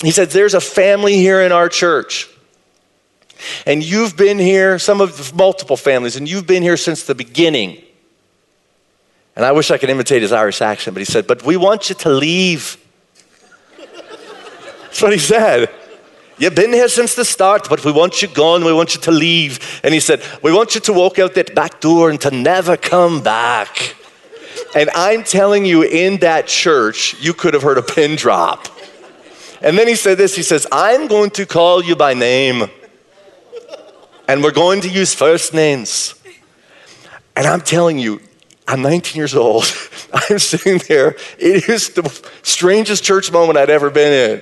[0.04, 2.30] he said, there's a family here in our church.
[3.66, 7.82] And you've been here, some of multiple families, and you've been here since the beginning.
[9.36, 11.90] And I wish I could imitate his Irish accent, but he said, But we want
[11.90, 12.78] you to leave.
[13.78, 15.70] That's what he said.
[16.40, 18.64] You've been here since the start, but we want you gone.
[18.64, 19.82] We want you to leave.
[19.84, 22.78] And he said, We want you to walk out that back door and to never
[22.78, 23.96] come back.
[24.76, 28.68] And I'm telling you, in that church, you could have heard a pin drop.
[29.62, 32.70] And then he said this he says, I'm going to call you by name.
[34.28, 36.16] And we're going to use first names.
[37.36, 38.20] And I'm telling you,
[38.68, 39.64] I'm 19 years old.
[40.14, 41.16] I'm sitting there.
[41.40, 42.04] It is the
[42.44, 44.42] strangest church moment I'd ever been in.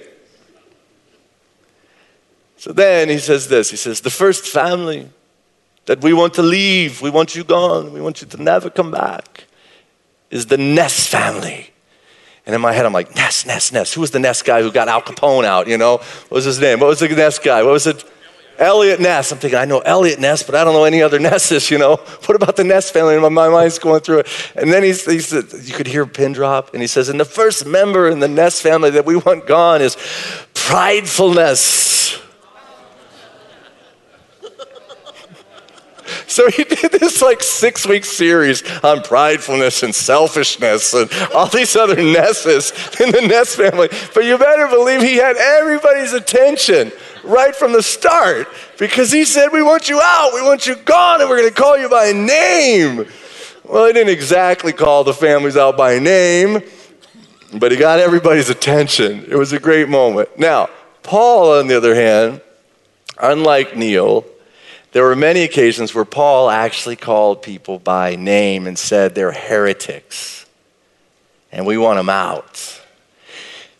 [2.57, 5.09] So then he says this He says, The first family
[5.85, 8.89] that we want to leave, we want you gone, we want you to never come
[8.89, 9.45] back,
[10.31, 11.69] is the Ness family.
[12.47, 13.93] And in my head, I'm like, Ness, Ness, Ness.
[13.93, 15.67] Who was the Ness guy who got Al Capone out?
[15.67, 16.79] You know, what was his name?
[16.79, 17.63] What was the Ness guy?
[17.63, 18.03] What was it?
[18.57, 19.31] Eliot Ness.
[19.31, 21.95] I'm thinking, I know Eliot Ness, but I don't know any other Nesses, you know?
[21.95, 23.15] What about the Ness family?
[23.15, 24.51] And my mind's going through it.
[24.55, 27.25] And then he said, you could hear a pin drop, and he says, and the
[27.25, 29.95] first member in the Ness family that we want gone is
[30.53, 32.21] pridefulness.
[36.27, 41.75] So he did this like six week series on pridefulness and selfishness and all these
[41.75, 43.87] other Nesses in the Ness family.
[44.13, 46.91] But you better believe he had everybody's attention
[47.25, 51.21] right from the start because he said, We want you out, we want you gone,
[51.21, 53.05] and we're going to call you by name.
[53.63, 56.61] Well, he didn't exactly call the families out by name,
[57.57, 59.25] but he got everybody's attention.
[59.29, 60.37] It was a great moment.
[60.37, 60.69] Now,
[61.01, 62.41] Paul, on the other hand,
[63.19, 64.25] unlike Neil,
[64.91, 70.45] there were many occasions where Paul actually called people by name and said they're heretics
[71.55, 72.81] and we want them out.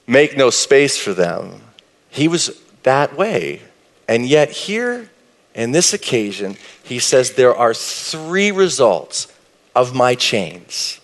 [0.08, 1.62] Make no space for them.
[2.10, 3.62] He was that way.
[4.08, 5.10] And yet, here,
[5.54, 9.28] in this occasion, he says there are three results
[9.76, 11.02] of my chains.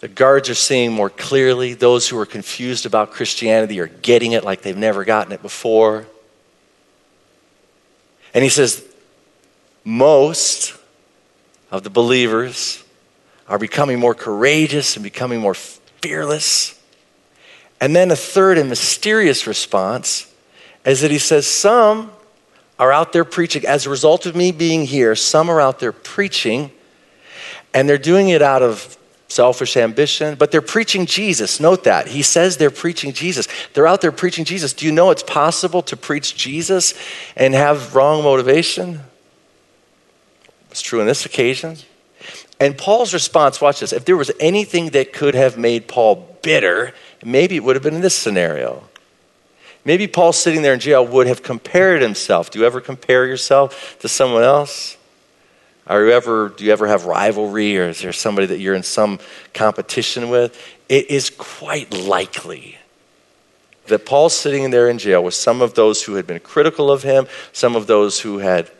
[0.00, 1.74] The guards are seeing more clearly.
[1.74, 6.06] Those who are confused about Christianity are getting it like they've never gotten it before.
[8.32, 8.84] And he says,
[9.84, 10.76] most
[11.72, 12.84] of the believers
[13.48, 16.77] are becoming more courageous and becoming more fearless.
[17.80, 20.32] And then a third and mysterious response
[20.84, 22.12] is that he says, some
[22.78, 23.66] are out there preaching.
[23.66, 26.70] As a result of me being here, some are out there preaching,
[27.74, 28.96] and they're doing it out of
[29.28, 31.60] selfish ambition, but they're preaching Jesus.
[31.60, 32.08] Note that.
[32.08, 33.46] He says they're preaching Jesus.
[33.74, 34.72] They're out there preaching Jesus.
[34.72, 36.94] Do you know it's possible to preach Jesus
[37.36, 39.00] and have wrong motivation?
[40.70, 41.76] It's true in this occasion.
[42.58, 46.94] And Paul's response, watch this, if there was anything that could have made Paul bitter,
[47.24, 48.84] maybe it would have been in this scenario.
[49.84, 52.50] Maybe Paul sitting there in jail would have compared himself.
[52.50, 54.96] Do you ever compare yourself to someone else?
[55.86, 58.82] Are you ever, do you ever have rivalry or is there somebody that you're in
[58.82, 59.18] some
[59.54, 60.62] competition with?
[60.88, 62.76] It is quite likely
[63.86, 67.02] that Paul sitting there in jail with some of those who had been critical of
[67.02, 68.70] him, some of those who had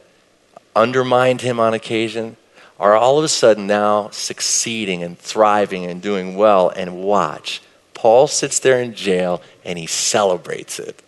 [0.77, 2.37] undermined him on occasion,
[2.79, 6.69] are all of a sudden now succeeding and thriving and doing well.
[6.69, 7.63] And watch,
[7.99, 11.03] Paul sits there in jail and he celebrates it.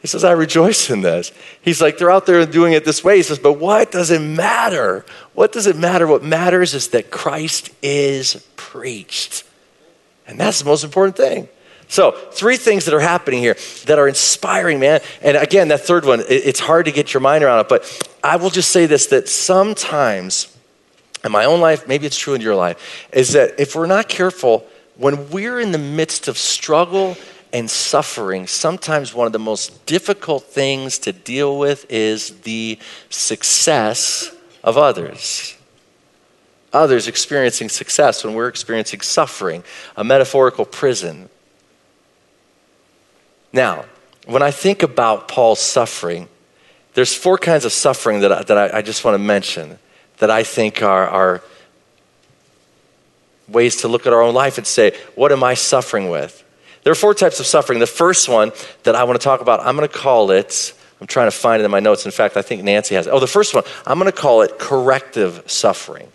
[0.00, 1.32] He says, I rejoice in this.
[1.60, 3.16] He's like, they're out there doing it this way.
[3.16, 5.04] He says, but what does it matter?
[5.34, 6.06] What does it matter?
[6.06, 9.42] What matters is that Christ is preached.
[10.28, 11.48] And that's the most important thing.
[11.88, 15.00] So, three things that are happening here that are inspiring, man.
[15.22, 18.36] And again, that third one, it's hard to get your mind around it, but I
[18.36, 20.56] will just say this that sometimes
[21.24, 24.08] in my own life, maybe it's true in your life, is that if we're not
[24.08, 27.16] careful, when we're in the midst of struggle
[27.52, 32.78] and suffering, sometimes one of the most difficult things to deal with is the
[33.10, 35.56] success of others.
[36.72, 39.64] Others experiencing success when we're experiencing suffering,
[39.96, 41.28] a metaphorical prison.
[43.52, 43.84] Now,
[44.26, 46.28] when I think about Paul's suffering,
[46.94, 49.78] there's four kinds of suffering that I, that I, I just want to mention
[50.18, 51.42] that I think are, are
[53.48, 56.42] ways to look at our own life and say, what am I suffering with?
[56.82, 57.78] There are four types of suffering.
[57.78, 58.52] The first one
[58.84, 61.60] that I want to talk about, I'm going to call it, I'm trying to find
[61.60, 62.04] it in my notes.
[62.04, 63.06] In fact, I think Nancy has.
[63.06, 66.08] Oh, the first one, I'm going to call it corrective suffering.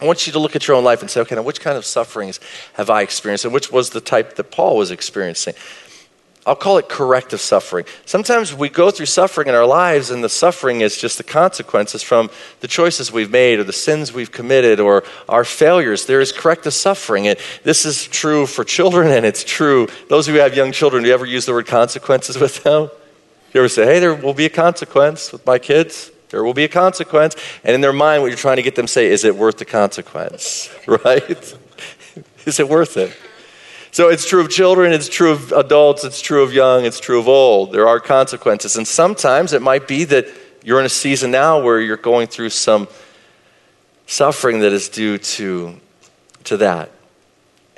[0.00, 1.76] I want you to look at your own life and say, okay, now which kind
[1.76, 2.38] of sufferings
[2.74, 3.44] have I experienced?
[3.44, 5.54] And which was the type that Paul was experiencing?
[6.48, 7.84] I'll call it corrective suffering.
[8.06, 12.02] Sometimes we go through suffering in our lives, and the suffering is just the consequences
[12.02, 12.30] from
[12.60, 16.06] the choices we've made, or the sins we've committed, or our failures.
[16.06, 17.28] There is corrective suffering.
[17.28, 19.88] And this is true for children, and it's true.
[20.08, 22.62] Those of you who have young children, do you ever use the word consequences with
[22.62, 22.88] them?
[23.52, 26.10] You ever say, hey, there will be a consequence with my kids?
[26.30, 27.36] There will be a consequence.
[27.62, 29.58] And in their mind, what you're trying to get them to say, is it worth
[29.58, 30.74] the consequence?
[30.86, 31.54] Right?
[32.46, 33.14] is it worth it?
[33.98, 37.18] So it's true of children, it's true of adults, it's true of young, it's true
[37.18, 37.72] of old.
[37.72, 38.76] There are consequences.
[38.76, 40.28] And sometimes it might be that
[40.62, 42.86] you're in a season now where you're going through some
[44.06, 45.80] suffering that is due to,
[46.44, 46.92] to that.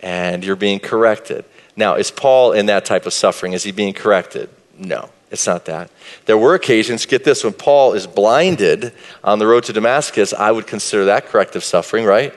[0.00, 1.46] And you're being corrected.
[1.74, 3.54] Now, is Paul in that type of suffering?
[3.54, 4.50] Is he being corrected?
[4.76, 5.90] No, it's not that.
[6.26, 8.92] There were occasions, get this, when Paul is blinded
[9.24, 12.34] on the road to Damascus, I would consider that corrective suffering, right?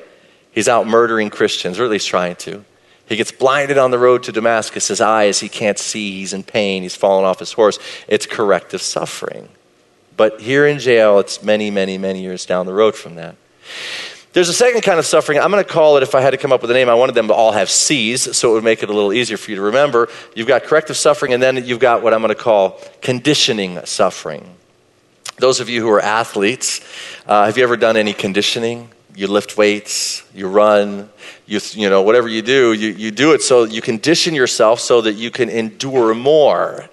[0.53, 2.63] He's out murdering Christians, or at least trying to.
[3.07, 4.87] He gets blinded on the road to Damascus.
[4.87, 6.19] His eyes, he can't see.
[6.19, 6.83] He's in pain.
[6.83, 7.77] He's fallen off his horse.
[8.07, 9.49] It's corrective suffering.
[10.15, 13.35] But here in jail, it's many, many, many years down the road from that.
[14.33, 15.39] There's a second kind of suffering.
[15.39, 16.95] I'm going to call it, if I had to come up with a name, I
[16.95, 19.51] wanted them to all have C's, so it would make it a little easier for
[19.51, 20.09] you to remember.
[20.35, 24.55] You've got corrective suffering, and then you've got what I'm going to call conditioning suffering.
[25.37, 26.81] Those of you who are athletes,
[27.27, 28.89] uh, have you ever done any conditioning?
[29.15, 31.09] You lift weights, you run,
[31.53, 35.01] you, you know, whatever you do, you, you do it so you condition yourself so
[35.01, 36.89] that you can endure more.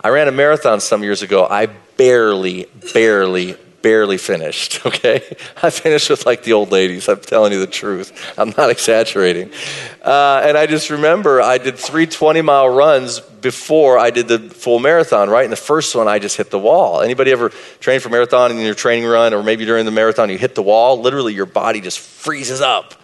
[0.00, 1.46] I ran a marathon some years ago.
[1.48, 5.22] I barely, barely, barely finished, okay?
[5.62, 7.08] I finished with like the old ladies.
[7.08, 8.34] I'm telling you the truth.
[8.38, 9.50] I'm not exaggerating.
[10.02, 14.38] Uh, and I just remember I did three 20 mile runs before I did the
[14.38, 15.44] full marathon, right?
[15.44, 17.02] And the first one, I just hit the wall.
[17.02, 17.50] Anybody ever
[17.80, 20.62] train for marathon in your training run, or maybe during the marathon, you hit the
[20.62, 21.00] wall?
[21.00, 22.94] Literally, your body just freezes up.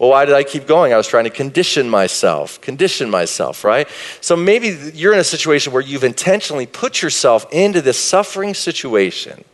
[0.00, 0.94] Well, why did I keep going?
[0.94, 3.86] I was trying to condition myself, condition myself, right?
[4.22, 9.44] So maybe you're in a situation where you've intentionally put yourself into this suffering situation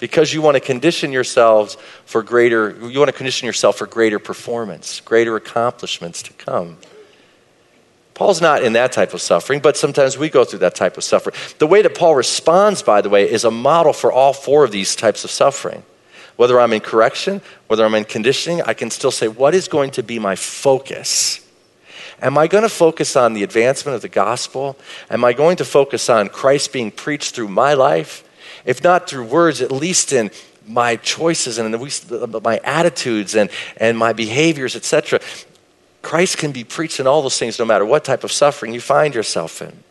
[0.00, 4.18] because you want to condition yourselves for greater you want to condition yourself for greater
[4.18, 6.76] performance, greater accomplishments to come.
[8.14, 11.04] Paul's not in that type of suffering, but sometimes we go through that type of
[11.04, 11.36] suffering.
[11.60, 14.72] The way that Paul responds, by the way, is a model for all four of
[14.72, 15.84] these types of suffering.
[16.40, 19.90] Whether I'm in correction, whether I'm in conditioning, I can still say, what is going
[19.90, 21.46] to be my focus?
[22.22, 24.78] Am I going to focus on the advancement of the gospel?
[25.10, 28.24] Am I going to focus on Christ being preached through my life?
[28.64, 30.30] If not through words, at least in
[30.66, 31.78] my choices and
[32.42, 35.20] my attitudes and, and my behaviors, etc.
[36.00, 38.80] Christ can be preached in all those things no matter what type of suffering you
[38.80, 39.82] find yourself in.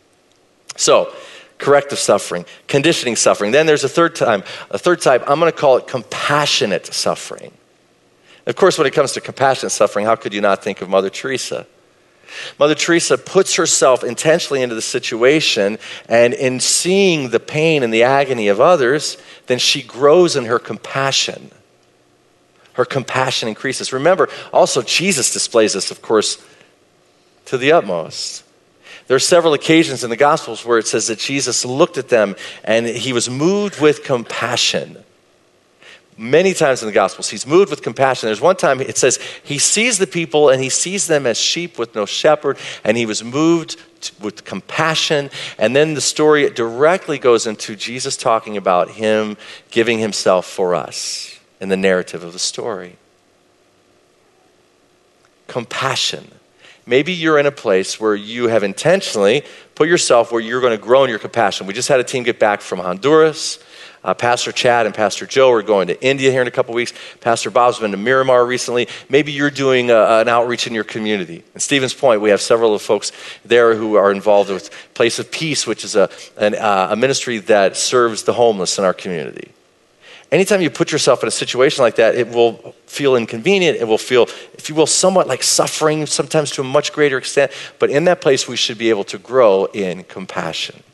[0.76, 1.14] So,
[1.60, 3.52] corrective suffering, conditioning suffering.
[3.52, 7.52] Then there's a third time, a third type, I'm going to call it compassionate suffering.
[8.46, 11.10] Of course, when it comes to compassionate suffering, how could you not think of Mother
[11.10, 11.66] Teresa?
[12.58, 18.04] Mother Teresa puts herself intentionally into the situation, and in seeing the pain and the
[18.04, 21.50] agony of others, then she grows in her compassion.
[22.74, 23.92] Her compassion increases.
[23.92, 26.42] Remember, also, Jesus displays this, of course,
[27.46, 28.44] to the utmost.
[29.10, 32.36] There are several occasions in the Gospels where it says that Jesus looked at them
[32.62, 35.02] and he was moved with compassion.
[36.16, 38.28] Many times in the Gospels, he's moved with compassion.
[38.28, 41.76] There's one time it says he sees the people and he sees them as sheep
[41.76, 43.82] with no shepherd, and he was moved
[44.20, 45.30] with compassion.
[45.58, 49.36] And then the story directly goes into Jesus talking about him
[49.72, 52.96] giving himself for us in the narrative of the story.
[55.48, 56.30] Compassion.
[56.90, 59.44] Maybe you're in a place where you have intentionally
[59.76, 61.68] put yourself where you're going to grow in your compassion.
[61.68, 63.60] We just had a team get back from Honduras.
[64.02, 66.92] Uh, Pastor Chad and Pastor Joe are going to India here in a couple weeks.
[67.20, 68.88] Pastor Bob's been to Miramar recently.
[69.08, 71.44] Maybe you're doing a, an outreach in your community.
[71.54, 73.12] And Stevens Point, we have several of folks
[73.44, 77.38] there who are involved with Place of Peace, which is a, an, uh, a ministry
[77.38, 79.52] that serves the homeless in our community.
[80.32, 83.78] Anytime you put yourself in a situation like that, it will feel inconvenient.
[83.78, 87.50] It will feel, if you will, somewhat like suffering, sometimes to a much greater extent.
[87.80, 90.84] But in that place, we should be able to grow in compassion.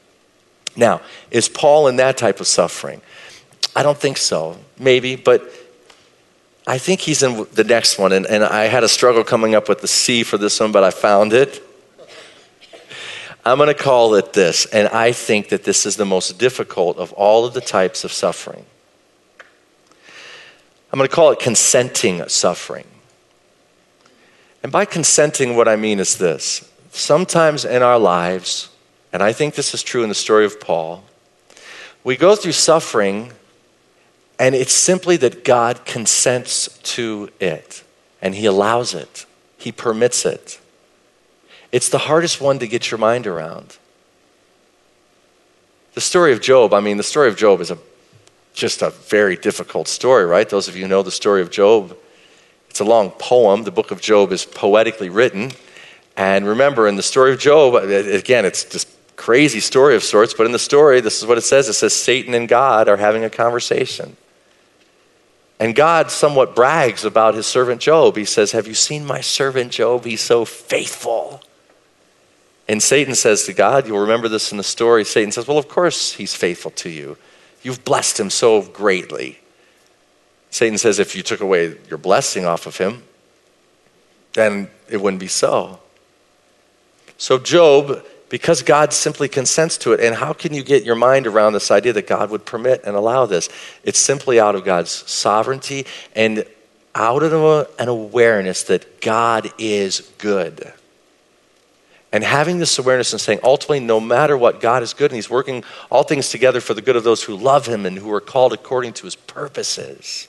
[0.75, 3.03] Now, is Paul in that type of suffering?
[3.75, 4.57] I don't think so.
[4.79, 5.43] Maybe, but
[6.67, 8.13] I think he's in the next one.
[8.13, 10.83] And, and I had a struggle coming up with the C for this one, but
[10.83, 11.63] I found it.
[13.45, 14.65] I'm going to call it this.
[14.67, 18.13] And I think that this is the most difficult of all of the types of
[18.13, 18.65] suffering.
[20.97, 22.87] I'm going to call it consenting suffering.
[24.63, 28.71] And by consenting, what I mean is this sometimes in our lives,
[29.13, 31.05] and I think this is true in the story of Paul,
[32.03, 33.33] we go through suffering,
[34.39, 37.85] and it's simply that God consents to it,
[38.23, 39.27] and He allows it,
[39.59, 40.59] He permits it.
[41.73, 43.77] It's the hardest one to get your mind around.
[45.93, 47.77] The story of Job, I mean, the story of Job is a
[48.57, 50.49] just a very difficult story, right?
[50.49, 51.97] Those of you know the story of Job,
[52.69, 53.63] it's a long poem.
[53.63, 55.53] The book of Job is poetically written.
[56.17, 60.47] And remember, in the story of Job, again, it's just crazy story of sorts, but
[60.47, 63.25] in the story, this is what it says it says Satan and God are having
[63.25, 64.17] a conversation.
[65.59, 68.17] And God somewhat brags about his servant Job.
[68.17, 70.05] He says, Have you seen my servant Job?
[70.05, 71.43] He's so faithful.
[72.69, 75.05] And Satan says to God, You'll remember this in the story.
[75.05, 77.17] Satan says, Well, of course he's faithful to you.
[77.67, 79.41] You've blessed him so greatly.
[80.51, 83.03] Satan says if you took away your blessing off of him,
[84.35, 85.81] then it wouldn't be so.
[87.19, 91.27] So, Job, because God simply consents to it, and how can you get your mind
[91.27, 93.49] around this idea that God would permit and allow this?
[93.83, 96.45] It's simply out of God's sovereignty and
[96.95, 100.73] out of an awareness that God is good.
[102.17, 105.29] And having this awareness and saying, ultimately, no matter what, God is good and He's
[105.29, 108.23] working all things together for the good of those who love Him and who are
[108.23, 110.27] called according to His purposes.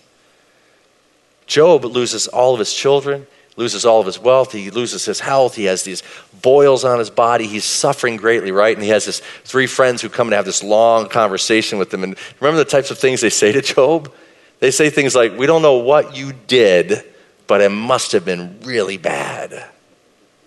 [1.46, 3.26] Job loses all of his children,
[3.56, 6.04] loses all of his wealth, he loses his health, he has these
[6.42, 8.76] boils on his body, he's suffering greatly, right?
[8.76, 12.04] And he has his three friends who come and have this long conversation with him.
[12.04, 14.14] And remember the types of things they say to Job?
[14.60, 17.06] They say things like, We don't know what you did,
[17.48, 19.70] but it must have been really bad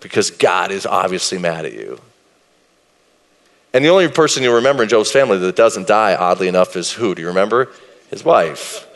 [0.01, 1.99] because God is obviously mad at you.
[3.73, 6.91] And the only person you remember in Job's family that doesn't die, oddly enough, is
[6.91, 7.15] who?
[7.15, 7.69] Do you remember?
[8.09, 8.87] His wife.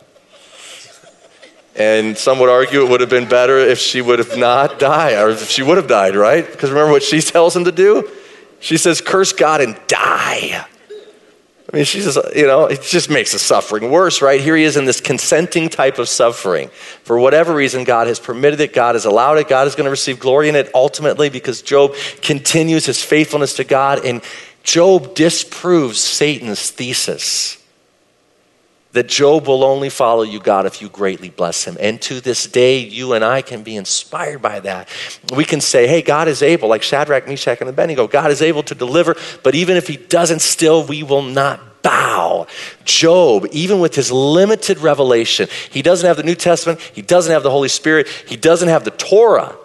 [1.77, 5.13] And some would argue it would have been better if she would have not died,
[5.13, 6.45] or if she would have died, right?
[6.45, 8.09] Because remember what she tells him to do?
[8.59, 10.65] She says, Curse God and die.
[11.75, 14.39] I mean, she says, you know, it just makes the suffering worse, right?
[14.39, 16.69] Here he is in this consenting type of suffering.
[17.03, 19.91] For whatever reason, God has permitted it, God has allowed it, God is going to
[19.91, 24.23] receive glory in it ultimately because Job continues his faithfulness to God, and
[24.63, 27.61] Job disproves Satan's thesis
[28.95, 31.75] that Job will only follow you, God, if you greatly bless him.
[31.81, 34.87] And to this day, you and I can be inspired by that.
[35.35, 38.63] We can say, hey, God is able, like Shadrach, Meshach, and Abednego, God is able
[38.63, 42.47] to deliver, but even if he doesn't, still we will not bow.
[42.85, 47.43] Job, even with his limited revelation, he doesn't have the New Testament, he doesn't have
[47.43, 49.57] the Holy Spirit, he doesn't have the Torah.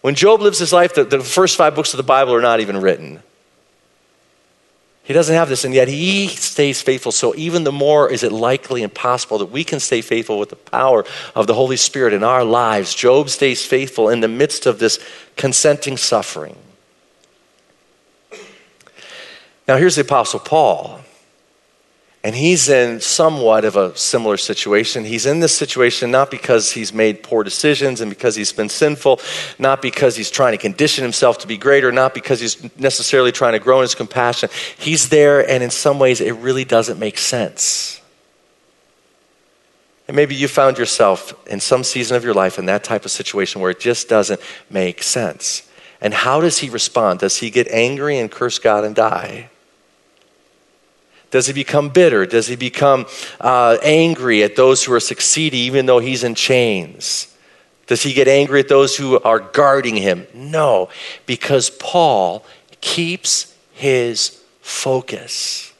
[0.00, 2.60] When Job lives his life, the, the first five books of the Bible are not
[2.60, 3.22] even written.
[5.04, 7.10] He doesn't have this, and yet he stays faithful.
[7.10, 10.50] So, even the more is it likely and possible that we can stay faithful with
[10.50, 12.94] the power of the Holy Spirit in our lives.
[12.94, 15.00] Job stays faithful in the midst of this
[15.36, 16.56] consenting suffering.
[19.66, 21.01] Now, here's the Apostle Paul.
[22.24, 25.04] And he's in somewhat of a similar situation.
[25.04, 29.20] He's in this situation not because he's made poor decisions and because he's been sinful,
[29.58, 33.54] not because he's trying to condition himself to be greater, not because he's necessarily trying
[33.54, 34.50] to grow in his compassion.
[34.78, 38.00] He's there, and in some ways, it really doesn't make sense.
[40.06, 43.10] And maybe you found yourself in some season of your life in that type of
[43.10, 45.68] situation where it just doesn't make sense.
[46.00, 47.20] And how does he respond?
[47.20, 49.48] Does he get angry and curse God and die?
[51.32, 52.26] Does he become bitter?
[52.26, 53.06] Does he become
[53.40, 57.34] uh, angry at those who are succeeding even though he's in chains?
[57.86, 60.26] Does he get angry at those who are guarding him?
[60.34, 60.90] No,
[61.26, 62.44] because Paul
[62.82, 65.72] keeps his focus.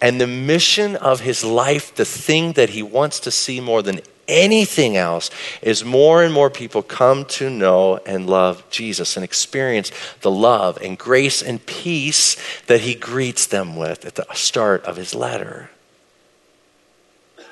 [0.00, 4.00] And the mission of his life, the thing that he wants to see more than
[4.28, 5.30] anything else
[5.62, 10.78] is more and more people come to know and love Jesus and experience the love
[10.82, 15.70] and grace and peace that he greets them with at the start of his letter.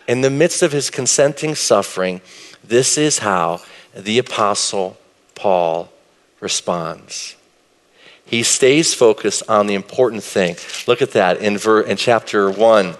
[0.08, 2.20] In the midst of his consenting suffering,
[2.64, 3.60] this is how
[3.94, 4.96] the Apostle
[5.34, 5.92] Paul
[6.40, 7.36] responds.
[8.24, 10.56] He stays focused on the important thing.
[10.86, 12.96] Look at that in, ver- in chapter 1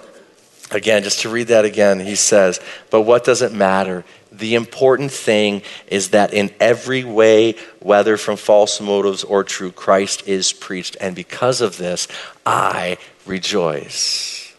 [0.73, 2.59] Again, just to read that again, he says,
[2.91, 4.05] But what does it matter?
[4.33, 10.27] The important thing is that in every way, whether from false motives or true, Christ
[10.27, 10.97] is preached.
[11.01, 12.09] And because of this,
[12.47, 12.97] I
[13.27, 14.55] rejoice.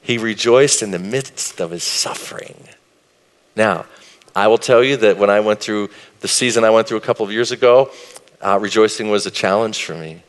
[0.00, 2.56] He rejoiced in the midst of his suffering.
[3.54, 3.84] Now,
[4.34, 7.02] I will tell you that when I went through the season I went through a
[7.02, 7.90] couple of years ago,
[8.40, 10.22] uh, rejoicing was a challenge for me.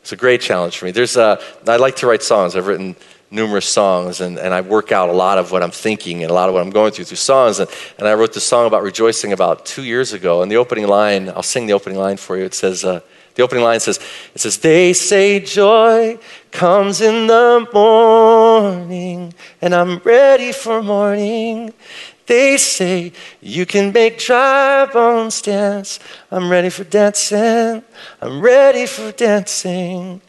[0.00, 0.90] It's a great challenge for me.
[0.90, 1.38] There's a,
[1.68, 2.56] I like to write songs.
[2.56, 2.96] I've written
[3.30, 6.34] numerous songs, and, and I work out a lot of what I'm thinking and a
[6.34, 7.60] lot of what I'm going through through songs.
[7.60, 10.42] And, and I wrote this song about rejoicing about two years ago.
[10.42, 12.44] And the opening line, I'll sing the opening line for you.
[12.44, 13.00] It says, uh,
[13.36, 14.00] the opening line says,
[14.34, 16.18] it says, They say joy
[16.50, 21.72] comes in the morning, and I'm ready for morning.
[22.26, 25.98] They say you can make dry bones dance.
[26.30, 27.82] I'm ready for dancing.
[28.20, 30.20] I'm ready for dancing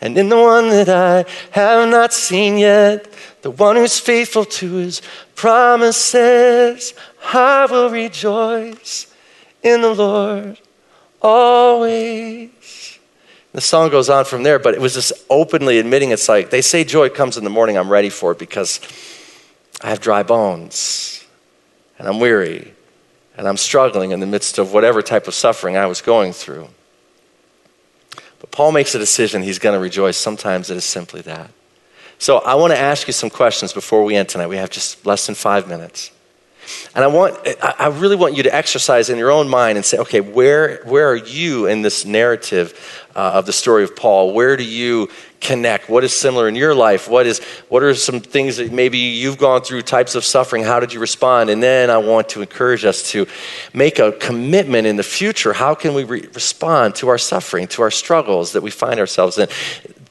[0.00, 3.06] and in the one that I have not seen yet,
[3.42, 5.02] the one who's faithful to his
[5.34, 6.94] promises,
[7.32, 9.12] I will rejoice
[9.62, 10.58] in the Lord
[11.22, 12.98] always.
[13.52, 16.62] The song goes on from there, but it was just openly admitting it's like they
[16.62, 18.80] say joy comes in the morning, I'm ready for it because
[19.82, 21.24] I have dry bones
[21.98, 22.74] and I'm weary
[23.36, 26.68] and I'm struggling in the midst of whatever type of suffering I was going through.
[28.40, 30.16] But Paul makes a decision he's going to rejoice.
[30.16, 31.50] Sometimes it is simply that.
[32.18, 34.48] So I want to ask you some questions before we end tonight.
[34.48, 36.10] We have just less than five minutes.
[36.94, 39.98] And I want, I really want you to exercise in your own mind and say,
[39.98, 44.34] okay, where, where are you in this narrative uh, of the story of Paul?
[44.34, 45.08] Where do you
[45.40, 45.88] connect?
[45.88, 47.08] What is similar in your life?
[47.08, 50.64] What is, what are some things that maybe you've gone through types of suffering?
[50.64, 51.50] How did you respond?
[51.50, 53.26] And then I want to encourage us to
[53.72, 55.52] make a commitment in the future.
[55.52, 59.38] How can we re- respond to our suffering, to our struggles that we find ourselves
[59.38, 59.48] in?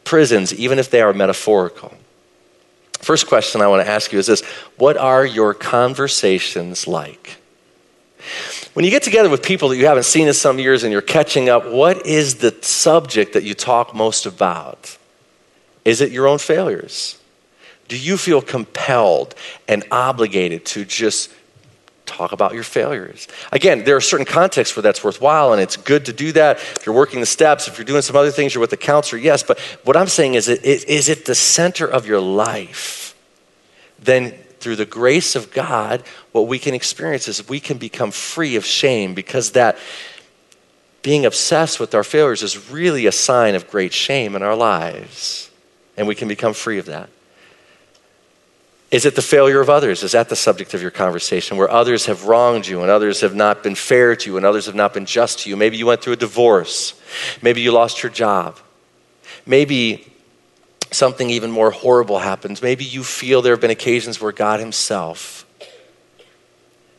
[0.03, 1.93] Prisons, even if they are metaphorical.
[2.99, 4.41] First question I want to ask you is this
[4.77, 7.37] What are your conversations like?
[8.73, 11.01] When you get together with people that you haven't seen in some years and you're
[11.01, 14.97] catching up, what is the subject that you talk most about?
[15.85, 17.17] Is it your own failures?
[17.87, 19.33] Do you feel compelled
[19.67, 21.33] and obligated to just
[22.09, 23.27] talk about your failures?
[23.51, 26.57] Again, there are certain contexts where that's worthwhile and it's good to do that.
[26.57, 29.21] If you're working the steps, if you're doing some other things, you're with the counselor,
[29.21, 29.43] yes.
[29.43, 33.15] But what I'm saying is, is it the center of your life?
[33.99, 38.55] Then through the grace of God, what we can experience is we can become free
[38.55, 39.77] of shame because that
[41.01, 45.49] being obsessed with our failures is really a sign of great shame in our lives.
[45.95, 47.09] And we can become free of that.
[48.91, 50.01] Is it the failure of others?
[50.01, 53.35] Is that the subject of your conversation where others have wronged you and others have
[53.35, 55.55] not been fair to you and others have not been just to you?
[55.55, 56.99] Maybe you went through a divorce.
[57.41, 58.57] Maybe you lost your job.
[59.45, 60.11] Maybe
[60.89, 62.63] something even more horrible happens.
[62.63, 65.45] Maybe you feel there have been occasions where God Himself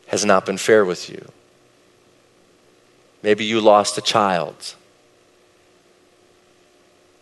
[0.07, 1.29] has not been fair with you.
[3.21, 4.75] Maybe you lost a child.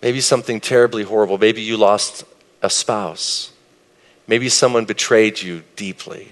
[0.01, 1.39] Maybe something terribly horrible.
[1.39, 2.23] Maybe you lost
[2.61, 3.51] a spouse.
[4.29, 6.27] Maybe someone betrayed you deeply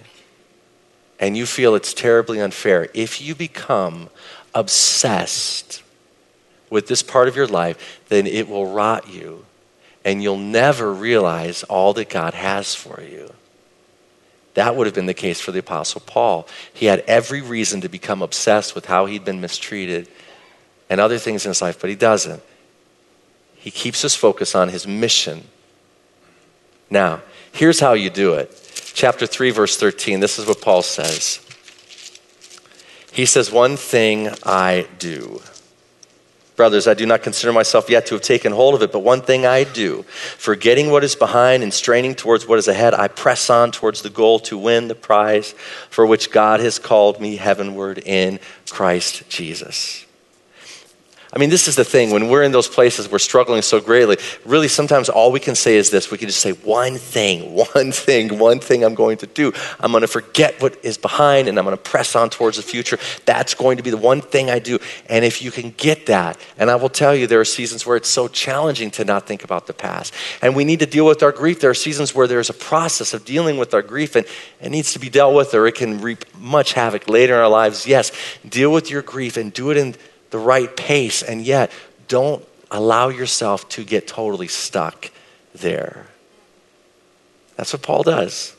[1.19, 2.89] and you feel it's terribly unfair.
[2.93, 4.09] If you become
[4.53, 5.81] obsessed
[6.69, 9.45] with this part of your life, then it will rot you
[10.05, 13.33] and you'll never realize all that God has for you.
[14.53, 16.47] That would have been the case for the Apostle Paul.
[16.71, 20.07] He had every reason to become obsessed with how he'd been mistreated
[20.87, 22.43] and other things in his life, but he doesn't.
[23.55, 25.45] He keeps his focus on his mission.
[26.91, 28.51] Now, here's how you do it.
[28.93, 31.39] Chapter 3, verse 13, this is what Paul says.
[33.11, 35.41] He says, One thing I do.
[36.55, 39.21] Brothers, I do not consider myself yet to have taken hold of it, but one
[39.21, 40.01] thing I do,
[40.37, 44.09] forgetting what is behind and straining towards what is ahead, I press on towards the
[44.09, 45.53] goal to win the prize
[45.91, 48.39] for which God has called me heavenward in
[48.71, 50.06] Christ Jesus.
[51.37, 52.09] I mean, this is the thing.
[52.09, 54.17] When we're in those places, we're struggling so greatly.
[54.43, 57.91] Really, sometimes all we can say is this we can just say, one thing, one
[57.91, 59.53] thing, one thing I'm going to do.
[59.79, 62.63] I'm going to forget what is behind and I'm going to press on towards the
[62.63, 62.97] future.
[63.25, 64.79] That's going to be the one thing I do.
[65.09, 67.97] And if you can get that, and I will tell you, there are seasons where
[67.97, 70.15] it's so challenging to not think about the past.
[70.41, 71.59] And we need to deal with our grief.
[71.59, 74.25] There are seasons where there's a process of dealing with our grief and
[74.59, 77.47] it needs to be dealt with or it can reap much havoc later in our
[77.47, 77.85] lives.
[77.85, 78.11] Yes,
[78.49, 79.93] deal with your grief and do it in
[80.31, 81.71] the right pace, and yet
[82.07, 85.11] don't allow yourself to get totally stuck
[85.53, 86.07] there.
[87.55, 88.55] That's what Paul does.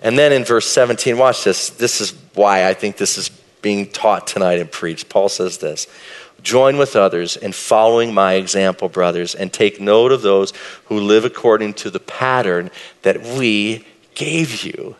[0.00, 1.70] And then in verse 17, watch this.
[1.70, 3.28] This is why I think this is
[3.60, 5.08] being taught tonight and preached.
[5.08, 5.86] Paul says this
[6.42, 10.52] Join with others in following my example, brothers, and take note of those
[10.84, 12.70] who live according to the pattern
[13.02, 14.96] that we gave you.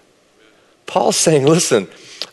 [0.86, 1.86] Paul's saying, listen,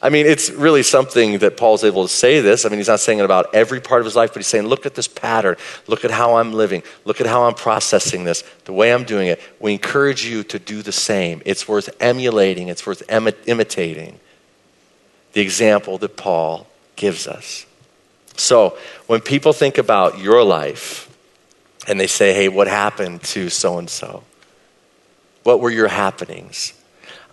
[0.05, 2.63] I mean, it's really something that Paul's able to say this.
[2.63, 4.67] I mean, he's not saying it about every part of his life, but he's saying,
[4.67, 5.55] look at this pattern.
[5.87, 6.83] Look at how I'm living.
[7.05, 9.41] Look at how I'm processing this, the way I'm doing it.
[9.59, 11.41] We encourage you to do the same.
[11.43, 14.19] It's worth emulating, it's worth imitating
[15.33, 17.65] the example that Paul gives us.
[18.37, 18.77] So,
[19.07, 21.09] when people think about your life
[21.87, 24.23] and they say, hey, what happened to so and so?
[25.41, 26.79] What were your happenings?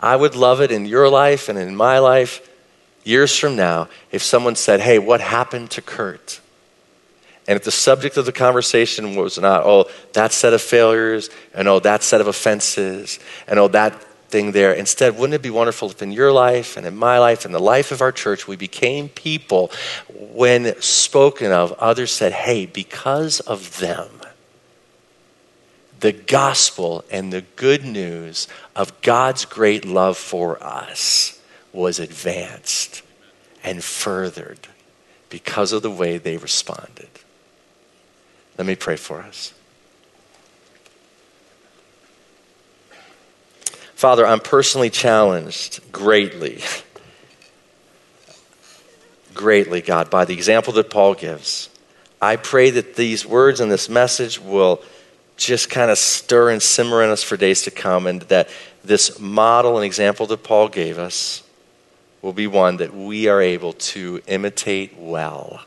[0.01, 2.49] I would love it in your life and in my life
[3.05, 6.41] years from now if someone said, Hey, what happened to Kurt?
[7.49, 11.67] And if the subject of the conversation was not, oh, that set of failures, and
[11.67, 14.73] oh, that set of offenses, and oh, that thing there.
[14.73, 17.61] Instead, wouldn't it be wonderful if in your life and in my life and the
[17.61, 19.71] life of our church, we became people,
[20.09, 24.09] when spoken of, others said, hey, because of them,
[26.01, 31.41] the gospel and the good news of God's great love for us
[31.73, 33.03] was advanced
[33.65, 34.69] and furthered
[35.31, 37.09] because of the way they responded.
[38.59, 39.55] Let me pray for us.
[43.95, 46.61] Father, I'm personally challenged greatly,
[49.33, 51.69] greatly, God, by the example that Paul gives.
[52.21, 54.83] I pray that these words and this message will
[55.37, 58.49] just kind of stir and simmer in us for days to come, and that
[58.85, 61.43] this model and example that Paul gave us
[62.23, 65.61] will be one that we are able to imitate well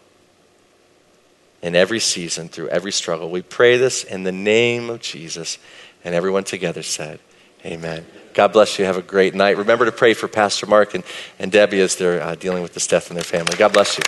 [1.62, 3.30] in every season, through every struggle.
[3.30, 5.58] We pray this in the name of Jesus.
[6.04, 7.20] And everyone together said,
[7.66, 8.06] Amen.
[8.36, 8.86] God bless you.
[8.86, 9.58] Have a great night.
[9.58, 11.04] Remember to pray for Pastor Mark and,
[11.40, 13.56] and Debbie as they're uh, dealing with this death in their family.
[13.58, 14.04] God bless you.